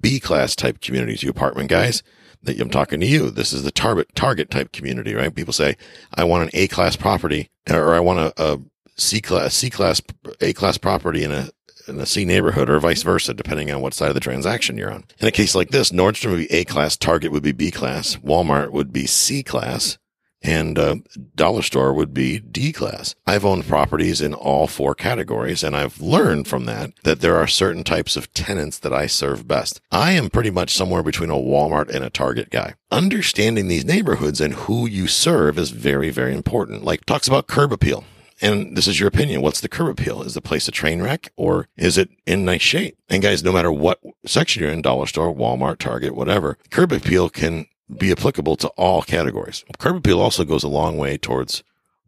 B 0.00 0.20
class 0.20 0.54
type 0.54 0.80
communities, 0.80 1.22
you 1.22 1.30
apartment 1.30 1.70
guys. 1.70 2.02
that 2.42 2.60
I'm 2.60 2.70
talking 2.70 3.00
to 3.00 3.06
you. 3.06 3.30
This 3.30 3.52
is 3.52 3.62
the 3.62 3.70
target 3.70 4.14
target 4.14 4.50
type 4.50 4.72
community, 4.72 5.14
right? 5.14 5.34
People 5.34 5.52
say, 5.52 5.76
I 6.14 6.24
want 6.24 6.44
an 6.44 6.50
A 6.54 6.68
class 6.68 6.96
property 6.96 7.50
or 7.68 7.94
I 7.94 8.00
want 8.00 8.18
a, 8.18 8.32
a 8.36 8.60
C 8.96 9.20
class, 9.20 9.54
C 9.54 9.70
class, 9.70 10.00
A 10.40 10.52
class 10.52 10.78
property 10.78 11.24
in 11.24 11.32
a 11.32 11.50
in 11.88 12.00
a 12.00 12.06
C 12.06 12.24
neighborhood 12.24 12.70
or 12.70 12.78
vice 12.80 13.02
versa, 13.02 13.34
depending 13.34 13.70
on 13.70 13.80
what 13.80 13.94
side 13.94 14.08
of 14.08 14.14
the 14.14 14.20
transaction 14.20 14.76
you're 14.76 14.92
on. 14.92 15.04
In 15.18 15.28
a 15.28 15.32
case 15.32 15.54
like 15.54 15.70
this, 15.70 15.90
Nordstrom 15.90 16.30
would 16.30 16.48
be 16.48 16.52
A 16.52 16.64
class, 16.64 16.96
Target 16.96 17.32
would 17.32 17.42
be 17.42 17.52
B 17.52 17.70
class, 17.70 18.16
Walmart 18.16 18.70
would 18.70 18.92
be 18.92 19.06
C 19.06 19.42
class, 19.42 19.98
and 20.40 20.78
uh, 20.78 20.96
dollar 21.34 21.62
store 21.62 21.92
would 21.92 22.14
be 22.14 22.38
D 22.38 22.72
class. 22.72 23.14
I've 23.26 23.44
owned 23.44 23.66
properties 23.66 24.20
in 24.20 24.34
all 24.34 24.66
four 24.66 24.94
categories, 24.94 25.64
and 25.64 25.76
I've 25.76 26.00
learned 26.00 26.46
from 26.46 26.64
that 26.66 26.92
that 27.02 27.20
there 27.20 27.36
are 27.36 27.46
certain 27.46 27.84
types 27.84 28.16
of 28.16 28.32
tenants 28.34 28.78
that 28.78 28.92
I 28.92 29.06
serve 29.06 29.48
best. 29.48 29.80
I 29.90 30.12
am 30.12 30.30
pretty 30.30 30.50
much 30.50 30.74
somewhere 30.74 31.02
between 31.02 31.30
a 31.30 31.34
Walmart 31.34 31.92
and 31.92 32.04
a 32.04 32.10
Target 32.10 32.50
guy. 32.50 32.74
Understanding 32.90 33.68
these 33.68 33.84
neighborhoods 33.84 34.40
and 34.40 34.54
who 34.54 34.86
you 34.88 35.08
serve 35.08 35.58
is 35.58 35.70
very, 35.70 36.10
very 36.10 36.34
important. 36.34 36.84
Like 36.84 37.04
talks 37.04 37.26
about 37.26 37.48
curb 37.48 37.72
appeal. 37.72 38.04
And 38.40 38.76
this 38.76 38.86
is 38.86 39.00
your 39.00 39.08
opinion. 39.08 39.42
What's 39.42 39.60
the 39.60 39.68
curb 39.68 39.88
appeal? 39.88 40.22
Is 40.22 40.34
the 40.34 40.40
place 40.40 40.68
a 40.68 40.72
train 40.72 41.02
wreck 41.02 41.32
or 41.36 41.68
is 41.76 41.98
it 41.98 42.10
in 42.26 42.44
nice 42.44 42.62
shape? 42.62 42.96
And 43.08 43.22
guys, 43.22 43.42
no 43.42 43.52
matter 43.52 43.72
what 43.72 44.00
section 44.26 44.62
you're 44.62 44.72
in, 44.72 44.82
dollar 44.82 45.06
store, 45.06 45.34
Walmart, 45.34 45.78
Target, 45.78 46.14
whatever, 46.14 46.58
curb 46.70 46.92
appeal 46.92 47.28
can 47.28 47.66
be 47.96 48.12
applicable 48.12 48.56
to 48.56 48.68
all 48.68 49.02
categories. 49.02 49.64
Curb 49.78 49.96
appeal 49.96 50.20
also 50.20 50.44
goes 50.44 50.62
a 50.62 50.68
long 50.68 50.98
way 50.98 51.16
towards 51.16 51.62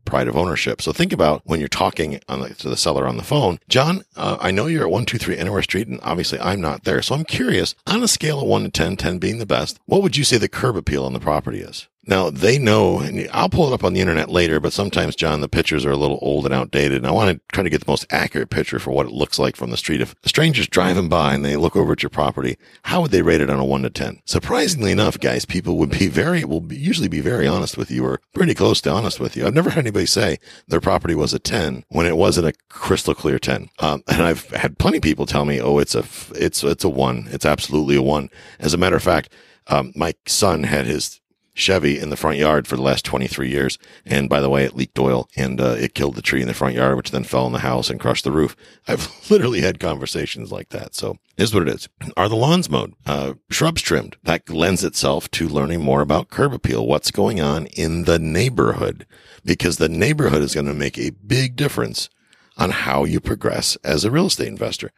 pride 0.04 0.28
of 0.28 0.36
ownership. 0.36 0.82
So 0.82 0.92
think 0.92 1.12
about 1.12 1.42
when 1.44 1.60
you're 1.60 1.68
talking 1.68 2.20
the, 2.28 2.54
to 2.58 2.68
the 2.68 2.76
seller 2.76 3.06
on 3.06 3.16
the 3.16 3.22
phone, 3.22 3.60
John, 3.68 4.02
uh, 4.16 4.38
I 4.40 4.50
know 4.50 4.66
you're 4.66 4.82
at 4.82 4.90
123 4.90 5.36
Anywhere 5.36 5.62
Street 5.62 5.88
and 5.88 6.00
obviously 6.02 6.38
I'm 6.40 6.60
not 6.60 6.84
there. 6.84 7.02
So 7.02 7.14
I'm 7.14 7.24
curious 7.24 7.74
on 7.86 8.02
a 8.02 8.08
scale 8.08 8.40
of 8.40 8.48
one 8.48 8.64
to 8.64 8.70
10, 8.70 8.96
10 8.96 9.18
being 9.18 9.38
the 9.38 9.46
best, 9.46 9.78
what 9.86 10.02
would 10.02 10.16
you 10.16 10.24
say 10.24 10.36
the 10.36 10.48
curb 10.48 10.76
appeal 10.76 11.04
on 11.04 11.12
the 11.12 11.20
property 11.20 11.60
is? 11.60 11.88
Now 12.06 12.30
they 12.30 12.58
know, 12.58 12.98
and 13.00 13.28
I'll 13.32 13.50
pull 13.50 13.70
it 13.70 13.74
up 13.74 13.84
on 13.84 13.92
the 13.92 14.00
internet 14.00 14.30
later, 14.30 14.58
but 14.58 14.72
sometimes, 14.72 15.14
John, 15.14 15.40
the 15.40 15.48
pictures 15.48 15.84
are 15.84 15.90
a 15.90 15.96
little 15.96 16.18
old 16.22 16.46
and 16.46 16.54
outdated. 16.54 16.98
And 16.98 17.06
I 17.06 17.10
want 17.10 17.30
to 17.30 17.40
try 17.52 17.62
to 17.62 17.68
get 17.68 17.84
the 17.84 17.90
most 17.90 18.06
accurate 18.10 18.48
picture 18.48 18.78
for 18.78 18.90
what 18.90 19.06
it 19.06 19.12
looks 19.12 19.38
like 19.38 19.54
from 19.54 19.70
the 19.70 19.76
street. 19.76 20.00
If 20.00 20.14
stranger's 20.24 20.66
driving 20.66 21.08
by 21.10 21.34
and 21.34 21.44
they 21.44 21.56
look 21.56 21.76
over 21.76 21.92
at 21.92 22.02
your 22.02 22.10
property, 22.10 22.56
how 22.84 23.02
would 23.02 23.10
they 23.10 23.20
rate 23.22 23.42
it 23.42 23.50
on 23.50 23.58
a 23.58 23.64
one 23.64 23.82
to 23.82 23.90
10? 23.90 24.22
Surprisingly 24.24 24.92
enough, 24.92 25.20
guys, 25.20 25.44
people 25.44 25.76
would 25.76 25.90
be 25.90 26.08
very, 26.08 26.42
will 26.44 26.62
be, 26.62 26.76
usually 26.76 27.08
be 27.08 27.20
very 27.20 27.46
honest 27.46 27.76
with 27.76 27.90
you 27.90 28.04
or 28.04 28.20
pretty 28.32 28.54
close 28.54 28.80
to 28.80 28.90
honest 28.90 29.20
with 29.20 29.36
you. 29.36 29.46
I've 29.46 29.54
never 29.54 29.70
had 29.70 29.84
anybody 29.84 30.06
say 30.06 30.38
their 30.68 30.80
property 30.80 31.14
was 31.14 31.34
a 31.34 31.38
10 31.38 31.84
when 31.88 32.06
it 32.06 32.16
wasn't 32.16 32.46
a 32.46 32.54
crystal 32.70 33.14
clear 33.14 33.38
10. 33.38 33.68
Um, 33.78 34.02
and 34.08 34.22
I've 34.22 34.48
had 34.50 34.78
plenty 34.78 34.96
of 34.96 35.02
people 35.02 35.26
tell 35.26 35.44
me, 35.44 35.60
oh, 35.60 35.78
it's 35.78 35.94
a, 35.94 36.04
it's, 36.34 36.64
it's 36.64 36.84
a 36.84 36.88
one. 36.88 37.28
It's 37.30 37.44
absolutely 37.44 37.96
a 37.96 38.02
one. 38.02 38.30
As 38.58 38.72
a 38.72 38.78
matter 38.78 38.96
of 38.96 39.02
fact, 39.02 39.32
um, 39.66 39.92
my 39.94 40.14
son 40.26 40.64
had 40.64 40.86
his 40.86 41.20
Chevy 41.54 41.98
in 41.98 42.10
the 42.10 42.16
front 42.16 42.38
yard 42.38 42.66
for 42.66 42.76
the 42.76 42.82
last 42.82 43.04
23 43.04 43.48
years. 43.48 43.78
And 44.04 44.28
by 44.28 44.40
the 44.40 44.50
way, 44.50 44.64
it 44.64 44.76
leaked 44.76 44.98
oil 44.98 45.28
and 45.36 45.60
uh, 45.60 45.76
it 45.78 45.94
killed 45.94 46.14
the 46.14 46.22
tree 46.22 46.40
in 46.40 46.48
the 46.48 46.54
front 46.54 46.74
yard, 46.74 46.96
which 46.96 47.10
then 47.10 47.24
fell 47.24 47.46
in 47.46 47.52
the 47.52 47.60
house 47.60 47.90
and 47.90 48.00
crushed 48.00 48.24
the 48.24 48.32
roof. 48.32 48.56
I've 48.88 49.30
literally 49.30 49.60
had 49.60 49.80
conversations 49.80 50.52
like 50.52 50.70
that. 50.70 50.94
So 50.94 51.16
is 51.36 51.54
what 51.54 51.68
it 51.68 51.74
is. 51.74 51.88
Are 52.16 52.28
the 52.28 52.36
lawns 52.36 52.70
mowed? 52.70 52.94
Uh, 53.06 53.34
shrubs 53.50 53.82
trimmed? 53.82 54.16
That 54.22 54.48
lends 54.48 54.84
itself 54.84 55.30
to 55.32 55.48
learning 55.48 55.82
more 55.82 56.00
about 56.00 56.30
curb 56.30 56.52
appeal. 56.52 56.86
What's 56.86 57.10
going 57.10 57.40
on 57.40 57.66
in 57.66 58.04
the 58.04 58.18
neighborhood? 58.18 59.06
Because 59.44 59.78
the 59.78 59.88
neighborhood 59.88 60.42
is 60.42 60.54
going 60.54 60.66
to 60.66 60.74
make 60.74 60.98
a 60.98 61.10
big 61.10 61.56
difference 61.56 62.08
on 62.56 62.70
how 62.70 63.04
you 63.04 63.20
progress 63.20 63.76
as 63.82 64.04
a 64.04 64.10
real 64.10 64.26
estate 64.26 64.48
investor. 64.48 64.90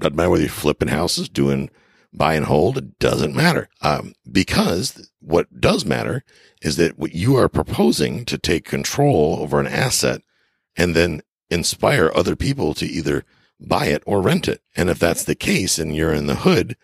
Doesn't 0.00 0.16
matter 0.16 0.30
whether 0.30 0.42
you're 0.42 0.50
flipping 0.50 0.88
houses, 0.88 1.28
doing 1.28 1.70
buy 2.12 2.34
and 2.34 2.46
hold, 2.46 2.78
it 2.78 2.98
doesn't 2.98 3.34
matter. 3.34 3.68
Um, 3.80 4.14
because 4.30 5.10
what 5.20 5.60
does 5.60 5.84
matter 5.84 6.24
is 6.62 6.76
that 6.76 6.98
what 6.98 7.14
you 7.14 7.36
are 7.36 7.48
proposing 7.48 8.24
to 8.26 8.38
take 8.38 8.64
control 8.64 9.38
over 9.40 9.60
an 9.60 9.66
asset 9.66 10.22
and 10.76 10.94
then 10.94 11.22
inspire 11.50 12.10
other 12.14 12.36
people 12.36 12.74
to 12.74 12.86
either 12.86 13.24
buy 13.58 13.86
it 13.86 14.02
or 14.06 14.22
rent 14.22 14.48
it. 14.48 14.62
And 14.76 14.88
if 14.88 14.98
that's 14.98 15.24
the 15.24 15.34
case 15.34 15.78
and 15.78 15.94
you're 15.94 16.14
in 16.14 16.26
the 16.26 16.36
hood, 16.36 16.76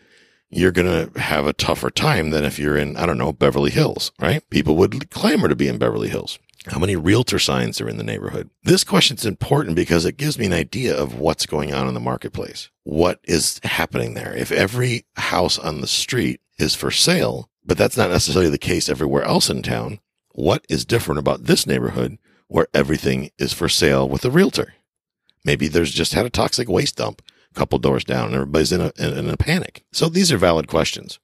you're 0.49 0.73
going 0.73 1.11
to 1.13 1.21
have 1.21 1.47
a 1.47 1.53
tougher 1.53 1.91
time 1.91 2.31
than 2.31 2.45
if 2.45 2.59
you're 2.59 2.77
in, 2.77 2.97
I 2.97 3.07
don't 3.07 3.19
know, 3.19 3.33
Beverly 3.33 3.71
Hills, 3.71 4.13
right? 4.21 4.49
People 4.51 4.77
would 4.77 5.11
clamor 5.11 5.49
to 5.49 5.57
be 5.57 5.69
in 5.69 5.79
Beverly 5.79 6.09
Hills. 6.09 6.39
How 6.69 6.81
many 6.81 6.97
realtor 6.97 7.39
signs 7.39 7.81
are 7.81 7.89
in 7.89 7.97
the 7.97 8.05
neighborhood? 8.05 8.51
This 8.65 8.83
question 8.83 9.17
is 9.17 9.25
important 9.25 9.77
because 9.77 10.05
it 10.05 10.17
gives 10.17 10.39
me 10.39 10.47
an 10.47 10.53
idea 10.53 10.97
of 10.97 11.19
what's 11.19 11.47
going 11.47 11.73
on 11.73 11.87
in 11.87 11.95
the 11.95 12.01
marketplace. 12.01 12.71
What 12.83 13.21
is 13.25 13.61
happening 13.63 14.15
there? 14.15 14.35
If 14.35 14.51
every 14.51 15.07
house 15.17 15.59
on 15.59 15.81
the 15.81 15.87
street 15.87 16.41
is 16.59 16.75
for 16.75 16.91
sale, 16.91 17.49
but 17.65 17.79
that's 17.79 17.97
not 17.97 18.11
necessarily 18.11 18.51
the 18.51 18.59
case 18.59 18.89
everywhere 18.89 19.23
else 19.23 19.49
in 19.49 19.63
town, 19.63 20.01
what 20.33 20.65
is 20.69 20.85
different 20.85 21.21
about 21.21 21.45
this 21.45 21.67
neighborhood 21.67 22.19
where 22.49 22.69
everything 22.75 23.31
is 23.39 23.53
for 23.53 23.69
sale 23.69 24.09
with 24.09 24.25
a 24.25 24.31
realtor? 24.31 24.75
Maybe 25.45 25.69
there's 25.69 25.93
just 25.93 26.15
had 26.15 26.27
a 26.27 26.31
toxic 26.31 26.69
waste 26.69 26.97
dump 26.97 27.23
a 27.53 27.59
couple 27.59 27.79
doors 27.79 28.05
down 28.05 28.27
and 28.27 28.35
everybody's 28.35 28.73
in 28.73 28.81
a, 28.81 28.93
in 28.99 29.31
a 29.31 29.37
panic. 29.37 29.85
So 29.93 30.09
these 30.09 30.33
are 30.33 30.39
valid 30.39 30.67
questions. 30.67 31.21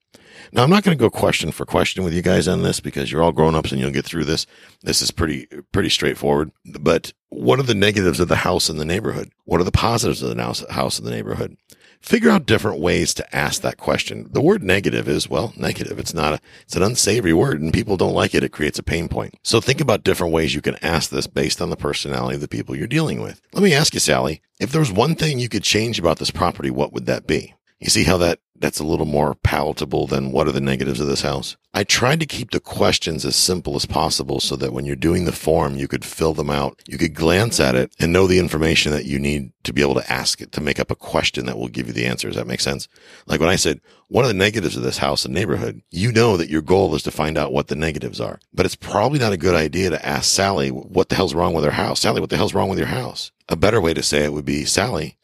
Now, 0.52 0.62
I'm 0.62 0.70
not 0.70 0.82
going 0.82 0.96
to 0.96 1.02
go 1.02 1.10
question 1.10 1.52
for 1.52 1.64
question 1.64 2.04
with 2.04 2.12
you 2.12 2.22
guys 2.22 2.48
on 2.48 2.62
this 2.62 2.80
because 2.80 3.10
you're 3.10 3.22
all 3.22 3.32
grown 3.32 3.54
ups 3.54 3.72
and 3.72 3.80
you'll 3.80 3.90
get 3.90 4.04
through 4.04 4.24
this. 4.24 4.46
This 4.82 5.02
is 5.02 5.10
pretty, 5.10 5.46
pretty 5.72 5.88
straightforward. 5.88 6.52
But 6.64 7.12
what 7.28 7.58
are 7.58 7.64
the 7.64 7.74
negatives 7.74 8.20
of 8.20 8.28
the 8.28 8.36
house 8.36 8.68
in 8.68 8.76
the 8.76 8.84
neighborhood? 8.84 9.30
What 9.44 9.60
are 9.60 9.64
the 9.64 9.72
positives 9.72 10.22
of 10.22 10.34
the 10.34 10.66
house 10.70 10.98
in 10.98 11.04
the 11.04 11.10
neighborhood? 11.10 11.56
Figure 12.00 12.30
out 12.30 12.46
different 12.46 12.80
ways 12.80 13.14
to 13.14 13.36
ask 13.36 13.62
that 13.62 13.76
question. 13.76 14.28
The 14.32 14.40
word 14.40 14.64
negative 14.64 15.08
is, 15.08 15.30
well, 15.30 15.52
negative. 15.56 16.00
It's 16.00 16.12
not 16.12 16.34
a, 16.34 16.40
it's 16.62 16.74
an 16.74 16.82
unsavory 16.82 17.32
word 17.32 17.60
and 17.60 17.72
people 17.72 17.96
don't 17.96 18.12
like 18.12 18.34
it. 18.34 18.42
It 18.42 18.50
creates 18.50 18.78
a 18.80 18.82
pain 18.82 19.08
point. 19.08 19.36
So 19.44 19.60
think 19.60 19.80
about 19.80 20.02
different 20.02 20.32
ways 20.32 20.52
you 20.52 20.60
can 20.60 20.76
ask 20.82 21.10
this 21.10 21.28
based 21.28 21.62
on 21.62 21.70
the 21.70 21.76
personality 21.76 22.34
of 22.34 22.40
the 22.40 22.48
people 22.48 22.74
you're 22.74 22.88
dealing 22.88 23.22
with. 23.22 23.40
Let 23.52 23.62
me 23.62 23.72
ask 23.72 23.94
you, 23.94 24.00
Sally, 24.00 24.42
if 24.58 24.72
there 24.72 24.80
was 24.80 24.90
one 24.90 25.14
thing 25.14 25.38
you 25.38 25.48
could 25.48 25.62
change 25.62 26.00
about 26.00 26.18
this 26.18 26.32
property, 26.32 26.70
what 26.70 26.92
would 26.92 27.06
that 27.06 27.28
be? 27.28 27.54
You 27.78 27.88
see 27.88 28.02
how 28.02 28.16
that 28.18 28.40
that's 28.62 28.78
a 28.78 28.84
little 28.84 29.06
more 29.06 29.34
palatable 29.34 30.06
than 30.06 30.30
what 30.30 30.46
are 30.46 30.52
the 30.52 30.60
negatives 30.60 31.00
of 31.00 31.08
this 31.08 31.22
house. 31.22 31.56
I 31.74 31.82
tried 31.82 32.20
to 32.20 32.26
keep 32.26 32.52
the 32.52 32.60
questions 32.60 33.24
as 33.24 33.34
simple 33.34 33.74
as 33.74 33.86
possible 33.86 34.38
so 34.38 34.54
that 34.54 34.72
when 34.72 34.84
you're 34.84 34.94
doing 34.94 35.24
the 35.24 35.32
form, 35.32 35.74
you 35.74 35.88
could 35.88 36.04
fill 36.04 36.32
them 36.32 36.48
out. 36.48 36.80
You 36.86 36.96
could 36.96 37.12
glance 37.12 37.58
at 37.58 37.74
it 37.74 37.92
and 37.98 38.12
know 38.12 38.28
the 38.28 38.38
information 38.38 38.92
that 38.92 39.04
you 39.04 39.18
need 39.18 39.52
to 39.64 39.72
be 39.72 39.82
able 39.82 39.96
to 39.96 40.12
ask 40.12 40.40
it 40.40 40.52
to 40.52 40.60
make 40.60 40.78
up 40.78 40.92
a 40.92 40.96
question 40.96 41.46
that 41.46 41.58
will 41.58 41.66
give 41.66 41.88
you 41.88 41.92
the 41.92 42.06
answer. 42.06 42.28
Does 42.28 42.36
that 42.36 42.46
make 42.46 42.60
sense? 42.60 42.86
Like 43.26 43.40
when 43.40 43.48
I 43.48 43.56
said, 43.56 43.80
what 44.06 44.24
are 44.24 44.28
the 44.28 44.34
negatives 44.34 44.76
of 44.76 44.84
this 44.84 44.98
house 44.98 45.24
and 45.24 45.34
neighborhood? 45.34 45.82
You 45.90 46.12
know 46.12 46.36
that 46.36 46.48
your 46.48 46.62
goal 46.62 46.94
is 46.94 47.02
to 47.02 47.10
find 47.10 47.36
out 47.36 47.52
what 47.52 47.66
the 47.66 47.74
negatives 47.74 48.20
are, 48.20 48.38
but 48.54 48.64
it's 48.64 48.76
probably 48.76 49.18
not 49.18 49.32
a 49.32 49.38
good 49.38 49.56
idea 49.56 49.90
to 49.90 50.06
ask 50.06 50.30
Sally, 50.30 50.70
what 50.70 51.08
the 51.08 51.16
hell's 51.16 51.34
wrong 51.34 51.52
with 51.52 51.64
her 51.64 51.72
house? 51.72 52.00
Sally, 52.00 52.20
what 52.20 52.30
the 52.30 52.36
hell's 52.36 52.54
wrong 52.54 52.68
with 52.68 52.78
your 52.78 52.88
house? 52.88 53.32
A 53.48 53.56
better 53.56 53.80
way 53.80 53.92
to 53.92 54.04
say 54.04 54.24
it 54.24 54.32
would 54.32 54.44
be, 54.44 54.64
Sally, 54.66 55.16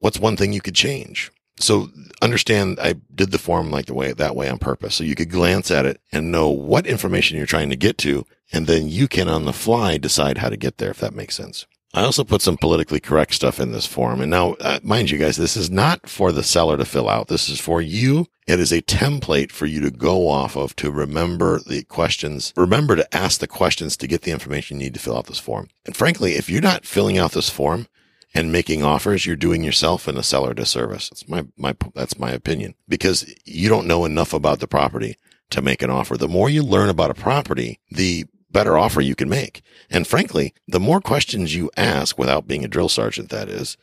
what's 0.00 0.18
one 0.18 0.36
thing 0.36 0.52
you 0.52 0.60
could 0.60 0.74
change? 0.74 1.30
So 1.64 1.88
understand 2.20 2.78
I 2.80 2.94
did 3.14 3.30
the 3.30 3.38
form 3.38 3.70
like 3.70 3.86
the 3.86 3.94
way 3.94 4.12
that 4.12 4.36
way 4.36 4.48
on 4.48 4.58
purpose. 4.58 4.94
So 4.94 5.04
you 5.04 5.14
could 5.14 5.30
glance 5.30 5.70
at 5.70 5.86
it 5.86 6.00
and 6.12 6.30
know 6.30 6.48
what 6.48 6.86
information 6.86 7.36
you're 7.36 7.46
trying 7.46 7.70
to 7.70 7.76
get 7.76 7.98
to. 7.98 8.26
And 8.52 8.66
then 8.66 8.88
you 8.88 9.08
can 9.08 9.28
on 9.28 9.44
the 9.46 9.52
fly 9.52 9.98
decide 9.98 10.38
how 10.38 10.48
to 10.48 10.56
get 10.56 10.78
there, 10.78 10.90
if 10.90 10.98
that 10.98 11.14
makes 11.14 11.34
sense. 11.34 11.66
I 11.94 12.02
also 12.02 12.24
put 12.24 12.42
some 12.42 12.56
politically 12.56 12.98
correct 12.98 13.34
stuff 13.34 13.60
in 13.60 13.70
this 13.70 13.86
form. 13.86 14.20
And 14.20 14.30
now, 14.30 14.54
uh, 14.54 14.80
mind 14.82 15.10
you 15.10 15.18
guys, 15.18 15.36
this 15.36 15.56
is 15.56 15.70
not 15.70 16.08
for 16.08 16.32
the 16.32 16.42
seller 16.42 16.76
to 16.76 16.84
fill 16.84 17.08
out. 17.08 17.28
This 17.28 17.48
is 17.48 17.60
for 17.60 17.80
you. 17.80 18.26
It 18.48 18.58
is 18.58 18.72
a 18.72 18.82
template 18.82 19.52
for 19.52 19.66
you 19.66 19.80
to 19.80 19.92
go 19.92 20.28
off 20.28 20.56
of 20.56 20.74
to 20.76 20.90
remember 20.90 21.60
the 21.60 21.84
questions. 21.84 22.52
Remember 22.56 22.96
to 22.96 23.16
ask 23.16 23.38
the 23.38 23.46
questions 23.46 23.96
to 23.96 24.08
get 24.08 24.22
the 24.22 24.32
information 24.32 24.78
you 24.78 24.86
need 24.86 24.94
to 24.94 25.00
fill 25.00 25.16
out 25.16 25.26
this 25.26 25.38
form. 25.38 25.68
And 25.86 25.96
frankly, 25.96 26.32
if 26.32 26.50
you're 26.50 26.60
not 26.60 26.84
filling 26.84 27.16
out 27.16 27.32
this 27.32 27.48
form, 27.48 27.86
and 28.34 28.50
making 28.50 28.82
offers, 28.82 29.24
you're 29.24 29.36
doing 29.36 29.62
yourself 29.62 30.08
and 30.08 30.18
the 30.18 30.22
seller 30.22 30.50
a 30.50 30.54
disservice. 30.54 31.08
That's 31.08 31.28
my, 31.28 31.46
my, 31.56 31.76
that's 31.94 32.18
my 32.18 32.32
opinion 32.32 32.74
because 32.88 33.32
you 33.44 33.68
don't 33.68 33.86
know 33.86 34.04
enough 34.04 34.32
about 34.32 34.58
the 34.58 34.66
property 34.66 35.16
to 35.50 35.62
make 35.62 35.82
an 35.82 35.90
offer. 35.90 36.16
The 36.16 36.28
more 36.28 36.50
you 36.50 36.62
learn 36.62 36.88
about 36.88 37.10
a 37.10 37.14
property, 37.14 37.78
the 37.90 38.24
better 38.50 38.76
offer 38.76 39.00
you 39.00 39.14
can 39.14 39.28
make. 39.28 39.62
And 39.90 40.06
frankly, 40.06 40.54
the 40.66 40.80
more 40.80 41.00
questions 41.00 41.54
you 41.54 41.70
ask 41.76 42.18
without 42.18 42.48
being 42.48 42.64
a 42.64 42.68
drill 42.68 42.88
sergeant, 42.88 43.30
that 43.30 43.48
is, 43.48 43.76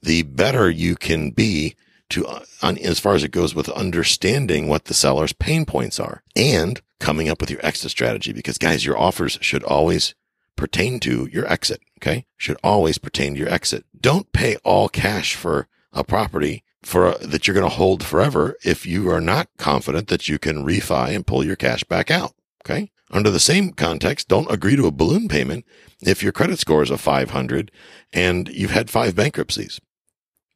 the 0.00 0.22
better 0.22 0.70
you 0.70 0.94
can 0.94 1.30
be 1.30 1.74
to, 2.10 2.26
uh, 2.26 2.44
on, 2.62 2.78
as 2.78 3.00
far 3.00 3.14
as 3.14 3.24
it 3.24 3.32
goes 3.32 3.54
with 3.54 3.68
understanding 3.70 4.68
what 4.68 4.84
the 4.84 4.94
seller's 4.94 5.32
pain 5.32 5.64
points 5.64 5.98
are 5.98 6.22
and 6.36 6.80
coming 7.00 7.28
up 7.28 7.40
with 7.40 7.50
your 7.50 7.64
exit 7.64 7.90
strategy. 7.90 8.32
Because 8.32 8.58
guys, 8.58 8.86
your 8.86 8.98
offers 8.98 9.38
should 9.40 9.64
always 9.64 10.14
pertain 10.58 11.00
to 11.00 11.26
your 11.32 11.50
exit. 11.50 11.80
Okay. 11.98 12.26
Should 12.36 12.58
always 12.62 12.98
pertain 12.98 13.32
to 13.32 13.40
your 13.40 13.48
exit. 13.48 13.86
Don't 13.98 14.30
pay 14.32 14.56
all 14.56 14.90
cash 14.90 15.34
for 15.34 15.68
a 15.92 16.04
property 16.04 16.64
for 16.82 17.12
a, 17.12 17.18
that 17.26 17.46
you're 17.46 17.54
going 17.54 17.68
to 17.68 17.76
hold 17.76 18.04
forever 18.04 18.56
if 18.64 18.84
you 18.84 19.08
are 19.10 19.20
not 19.20 19.48
confident 19.56 20.08
that 20.08 20.28
you 20.28 20.38
can 20.38 20.66
refi 20.66 21.14
and 21.14 21.26
pull 21.26 21.44
your 21.44 21.56
cash 21.56 21.82
back 21.84 22.10
out. 22.10 22.34
Okay. 22.64 22.90
Under 23.10 23.30
the 23.30 23.40
same 23.40 23.72
context, 23.72 24.28
don't 24.28 24.50
agree 24.50 24.76
to 24.76 24.86
a 24.86 24.90
balloon 24.92 25.28
payment 25.28 25.64
if 26.02 26.22
your 26.22 26.32
credit 26.32 26.58
score 26.58 26.82
is 26.82 26.90
a 26.90 26.98
500 26.98 27.70
and 28.12 28.48
you've 28.48 28.72
had 28.72 28.90
five 28.90 29.16
bankruptcies. 29.16 29.80